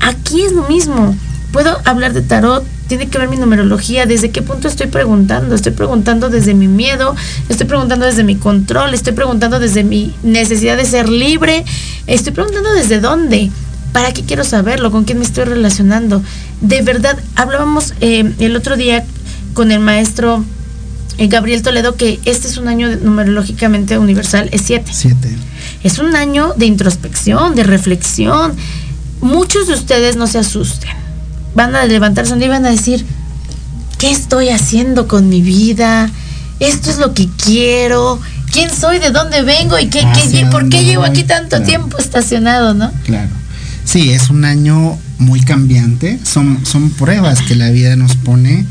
[0.00, 1.16] aquí es lo mismo.
[1.52, 5.72] Puedo hablar de tarot, tiene que ver mi numerología, desde qué punto estoy preguntando, estoy
[5.72, 7.16] preguntando desde mi miedo,
[7.48, 11.64] estoy preguntando desde mi control, estoy preguntando desde mi necesidad de ser libre,
[12.06, 13.50] estoy preguntando desde dónde.
[13.92, 14.90] ¿Para qué quiero saberlo?
[14.90, 16.22] ¿Con quién me estoy relacionando?
[16.60, 19.04] De verdad, hablábamos eh, el otro día
[19.54, 20.44] con el maestro
[21.18, 24.92] eh, Gabriel Toledo que este es un año numerológicamente universal, es siete.
[24.92, 25.34] Siete.
[25.82, 28.54] Es un año de introspección, de reflexión.
[29.20, 30.90] Muchos de ustedes no se asusten.
[31.54, 33.06] Van a levantarse un día y van a decir,
[33.98, 36.10] ¿qué estoy haciendo con mi vida?
[36.60, 38.20] Esto es lo que quiero.
[38.52, 38.98] ¿Quién soy?
[38.98, 39.78] ¿De dónde vengo?
[39.78, 42.92] ¿Y qué, qué, por qué llevo aquí tanto tiempo estacionado, no?
[43.04, 43.30] Claro.
[43.86, 46.18] Sí, es un año muy cambiante.
[46.24, 48.66] Son, son pruebas que la vida nos pone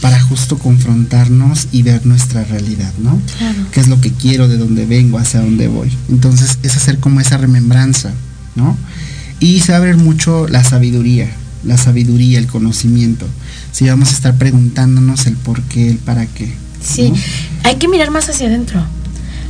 [0.00, 3.18] para justo confrontarnos y ver nuestra realidad, ¿no?
[3.38, 3.58] Claro.
[3.70, 5.90] ¿Qué es lo que quiero, de dónde vengo, hacia dónde voy?
[6.10, 8.12] Entonces es hacer como esa remembranza,
[8.56, 8.76] ¿no?
[9.38, 11.30] Y se abre mucho la sabiduría,
[11.64, 13.26] la sabiduría, el conocimiento.
[13.70, 16.52] Si vamos a estar preguntándonos el por qué, el para qué.
[16.82, 17.16] Sí, ¿no?
[17.62, 18.84] hay que mirar más hacia adentro.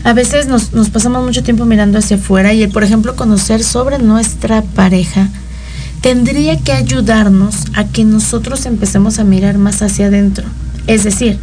[0.07, 3.64] A veces nos, nos, pasamos mucho tiempo mirando hacia afuera y, el, por ejemplo, conocer
[3.64, 5.28] sobre nuestra pareja
[6.00, 10.44] tendría que ayudarnos a que nosotros empecemos a mirar más hacia adentro.
[10.86, 11.40] Es decir,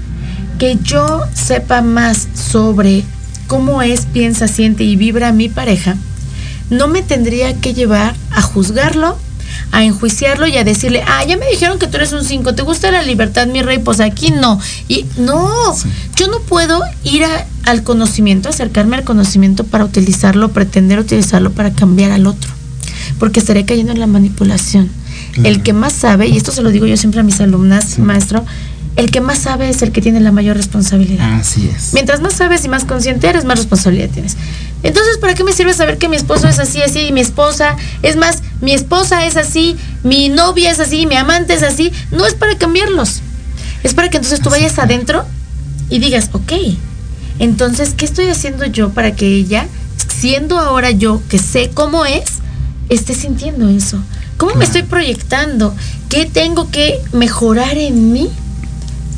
[0.60, 3.04] que yo sepa más sobre
[3.48, 5.98] cómo es, piensa, siente y vibra mi pareja,
[6.70, 9.18] no me tendría que llevar a juzgarlo,
[9.74, 12.62] a enjuiciarlo y a decirle, ah, ya me dijeron que tú eres un 5, ¿te
[12.62, 13.80] gusta la libertad, mi rey?
[13.80, 14.58] Pues aquí no.
[14.88, 15.90] Y no, sí.
[16.16, 21.72] yo no puedo ir a, al conocimiento, acercarme al conocimiento para utilizarlo, pretender utilizarlo para
[21.72, 22.50] cambiar al otro,
[23.20, 24.90] porque estaré cayendo en la manipulación.
[25.34, 25.50] Claro.
[25.50, 28.02] El que más sabe, y esto se lo digo yo siempre a mis alumnas, sí.
[28.02, 28.46] maestro,
[28.96, 31.34] el que más sabe es el que tiene la mayor responsabilidad.
[31.34, 31.94] Así es.
[31.94, 34.38] Mientras más sabes y más consciente eres, más responsabilidad tienes.
[34.84, 37.76] Entonces, ¿para qué me sirve saber que mi esposo es así, así, y mi esposa,
[38.04, 41.92] es más, mi esposa es así, mi novia es así, mi amante es así?
[42.12, 43.22] No es para cambiarlos.
[43.82, 45.26] Es para que entonces tú vayas adentro
[45.90, 46.54] y digas, ok,
[47.40, 49.68] entonces, ¿qué estoy haciendo yo para que ella,
[50.20, 52.26] siendo ahora yo que sé cómo es,
[52.90, 53.98] esté sintiendo eso?
[54.38, 54.60] ¿Cómo claro.
[54.60, 55.76] me estoy proyectando?
[56.10, 58.30] ¿Qué tengo que mejorar en mí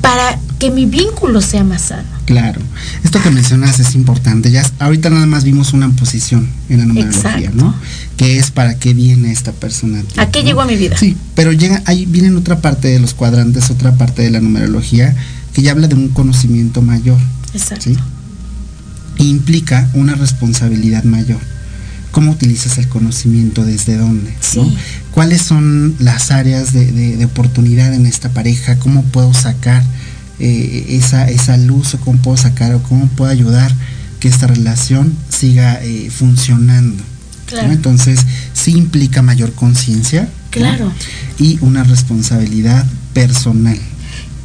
[0.01, 2.15] para que mi vínculo sea más sano?
[2.25, 2.59] Claro.
[3.03, 4.49] Esto que mencionas es importante.
[4.49, 7.55] Ya ahorita nada más vimos una posición en la numerología, Exacto.
[7.55, 7.75] ¿no?
[8.17, 9.99] Que es para qué viene esta persona.
[9.99, 10.45] Aquí, ¿A qué ¿no?
[10.47, 10.97] llegó a mi vida?
[10.97, 14.41] Sí, pero llega ahí viene en otra parte de los cuadrantes, otra parte de la
[14.41, 15.15] numerología
[15.53, 17.17] que ya habla de un conocimiento mayor.
[17.55, 17.85] Exacto.
[17.85, 17.97] ¿sí?
[19.17, 21.39] Implica una responsabilidad mayor.
[22.11, 23.65] ¿Cómo utilizas el conocimiento?
[23.65, 24.33] ¿Desde dónde?
[24.39, 24.59] Sí.
[24.59, 24.71] ¿no?
[25.11, 28.77] ¿Cuáles son las áreas de, de, de oportunidad en esta pareja?
[28.79, 29.83] ¿Cómo puedo sacar
[30.37, 33.73] eh, esa, esa luz o cómo puedo sacar o cómo puedo ayudar
[34.19, 37.01] que esta relación siga eh, funcionando.
[37.45, 37.67] Claro.
[37.67, 37.73] ¿no?
[37.73, 38.19] Entonces,
[38.53, 40.85] sí implica mayor conciencia claro.
[40.85, 40.93] ¿no?
[41.37, 43.79] y una responsabilidad personal.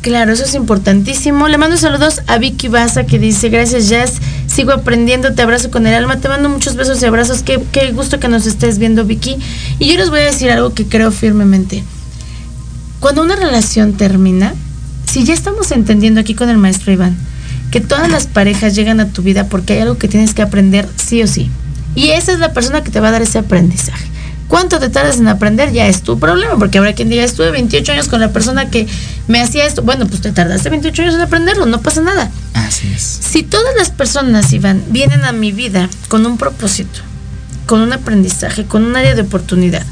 [0.01, 1.46] Claro, eso es importantísimo.
[1.48, 4.14] Le mando saludos a Vicky Baza que dice, gracias Jazz,
[4.46, 7.92] sigo aprendiendo, te abrazo con el alma, te mando muchos besos y abrazos, qué, qué
[7.92, 9.36] gusto que nos estés viendo Vicky.
[9.78, 11.84] Y yo les voy a decir algo que creo firmemente.
[13.01, 14.55] Cuando una relación termina,
[15.07, 17.16] si ya estamos entendiendo aquí con el maestro Iván,
[17.70, 20.88] que todas las parejas llegan a tu vida porque hay algo que tienes que aprender
[20.96, 21.51] sí o sí.
[21.94, 24.07] Y esa es la persona que te va a dar ese aprendizaje.
[24.51, 25.72] ¿Cuánto te tardas en aprender?
[25.72, 28.88] Ya es tu problema, porque habrá quien diga, estuve 28 años con la persona que
[29.28, 29.82] me hacía esto.
[29.82, 32.32] Bueno, pues te tardaste 28 años en aprenderlo, no pasa nada.
[32.55, 33.01] Así es.
[33.01, 36.98] Si todas las personas, Iván, vienen a mi vida con un propósito,
[37.66, 39.86] con un aprendizaje, con un área de oportunidad,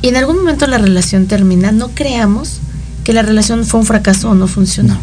[0.00, 2.60] y en algún momento la relación termina, no creamos
[3.04, 4.94] que la relación fue un fracaso o no funcionó.
[4.94, 5.00] No.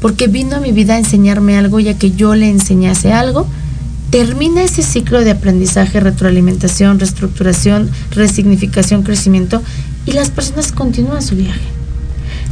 [0.00, 3.46] Porque vino a mi vida a enseñarme algo y a que yo le enseñase algo,
[4.10, 9.62] termina ese ciclo de aprendizaje, retroalimentación, reestructuración, resignificación, crecimiento
[10.04, 11.60] y las personas continúan su viaje.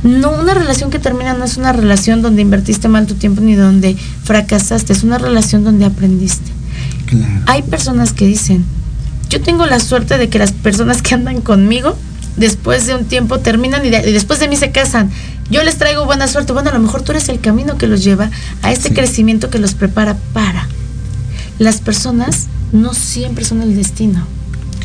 [0.03, 3.55] No, una relación que termina no es una relación donde invertiste mal tu tiempo ni
[3.55, 6.51] donde fracasaste, es una relación donde aprendiste.
[7.07, 7.43] Claro.
[7.47, 8.65] Hay personas que dicen,
[9.31, 11.97] yo tengo la suerte de que las personas que andan conmigo
[12.37, 15.11] después de un tiempo terminan y, de, y, después de mí se casan.
[15.51, 16.53] Yo les traigo buena suerte.
[16.53, 18.31] Bueno, a lo mejor tú eres el camino que los lleva
[18.63, 18.95] a este sí.
[18.95, 20.69] crecimiento que los prepara para.
[21.59, 24.27] Las personas no siempre son el destino.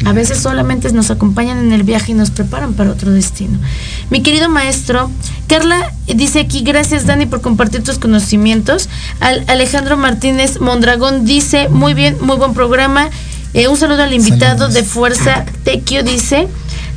[0.05, 3.59] A veces solamente nos acompañan en el viaje y nos preparan para otro destino.
[4.09, 5.11] Mi querido maestro,
[5.47, 8.87] Carla dice aquí, gracias Dani por compartir tus conocimientos.
[9.19, 13.09] Al Alejandro Martínez Mondragón dice, muy bien, muy buen programa.
[13.53, 14.73] Eh, un saludo al invitado Saludos.
[14.75, 16.47] de Fuerza Tequio dice,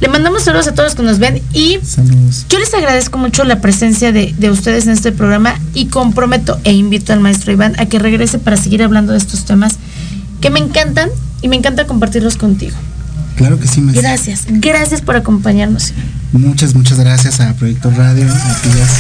[0.03, 2.47] Le mandamos saludos a todos los que nos ven y Saludos.
[2.49, 6.73] yo les agradezco mucho la presencia de, de ustedes en este programa y comprometo e
[6.73, 9.77] invito al maestro Iván a que regrese para seguir hablando de estos temas
[10.41, 11.09] que me encantan
[11.41, 12.77] y me encanta compartirlos contigo.
[13.37, 14.09] Claro que sí, maestra.
[14.09, 15.93] Gracias, gracias por acompañarnos.
[16.33, 18.91] Muchas, muchas gracias a Proyecto Radio, a Tías.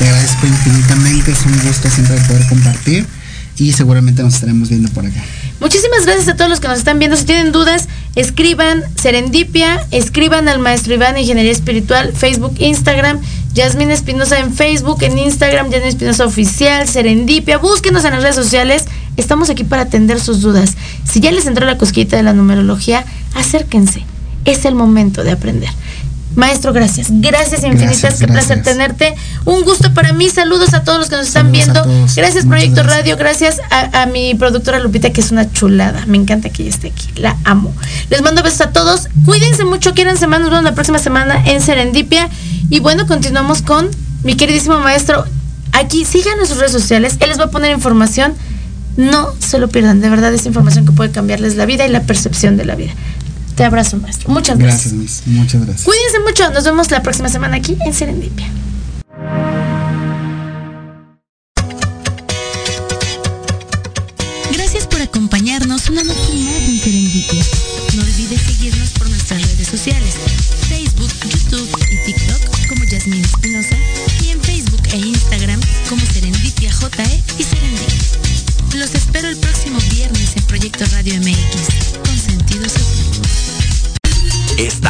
[0.00, 3.06] Te agradezco infinitamente, es un gusto siempre poder compartir
[3.56, 5.22] y seguramente nos estaremos viendo por acá.
[5.60, 7.18] Muchísimas gracias a todos los que nos están viendo.
[7.18, 13.20] Si tienen dudas, escriban Serendipia, escriban al maestro Iván Ingeniería Espiritual, Facebook, Instagram,
[13.52, 18.86] Yasmín Espinosa en Facebook, en Instagram, Yasmín Espinosa Oficial, Serendipia, búsquenos en las redes sociales.
[19.18, 20.76] Estamos aquí para atender sus dudas.
[21.04, 23.04] Si ya les entró la cosquita de la numerología,
[23.34, 24.04] acérquense.
[24.46, 25.68] Es el momento de aprender.
[26.36, 27.08] Maestro, gracias.
[27.10, 28.00] Gracias infinitas.
[28.00, 29.14] Gracias, Qué placer tenerte.
[29.44, 30.30] Un gusto para mí.
[30.30, 31.84] Saludos a todos los que nos están Saludos viendo.
[32.16, 32.96] Gracias, Muchas Proyecto gracias.
[32.96, 33.16] Radio.
[33.16, 36.04] Gracias a, a mi productora Lupita, que es una chulada.
[36.06, 37.08] Me encanta que ella esté aquí.
[37.16, 37.74] La amo.
[38.10, 39.08] Les mando besos a todos.
[39.24, 39.92] Cuídense mucho.
[39.94, 40.44] Quieran semana.
[40.44, 42.28] Nos vemos la próxima semana en Serendipia.
[42.68, 43.88] Y bueno, continuamos con
[44.22, 45.24] mi queridísimo maestro.
[45.72, 47.16] Aquí sigan en sus redes sociales.
[47.20, 48.34] Él les va a poner información.
[48.96, 50.00] No se lo pierdan.
[50.00, 52.92] De verdad, es información que puede cambiarles la vida y la percepción de la vida.
[53.60, 54.30] Te abrazo, maestro.
[54.30, 54.94] Muchas gracias.
[54.94, 55.36] Gracias, Miss.
[55.36, 55.84] Muchas gracias.
[55.84, 56.50] Cuídense mucho.
[56.50, 58.46] Nos vemos la próxima semana aquí en Serendipia.
[64.50, 67.44] Gracias por acompañarnos una noche más en Serendipia.
[67.96, 70.14] No olvides seguirnos por nuestras redes sociales,
[70.70, 73.76] Facebook, YouTube y TikTok como Yasmín Espinosa
[74.24, 77.98] y en Facebook e Instagram como Serendipia JE y Serendipia.
[78.78, 81.39] Los espero el próximo viernes en Proyecto Radio MX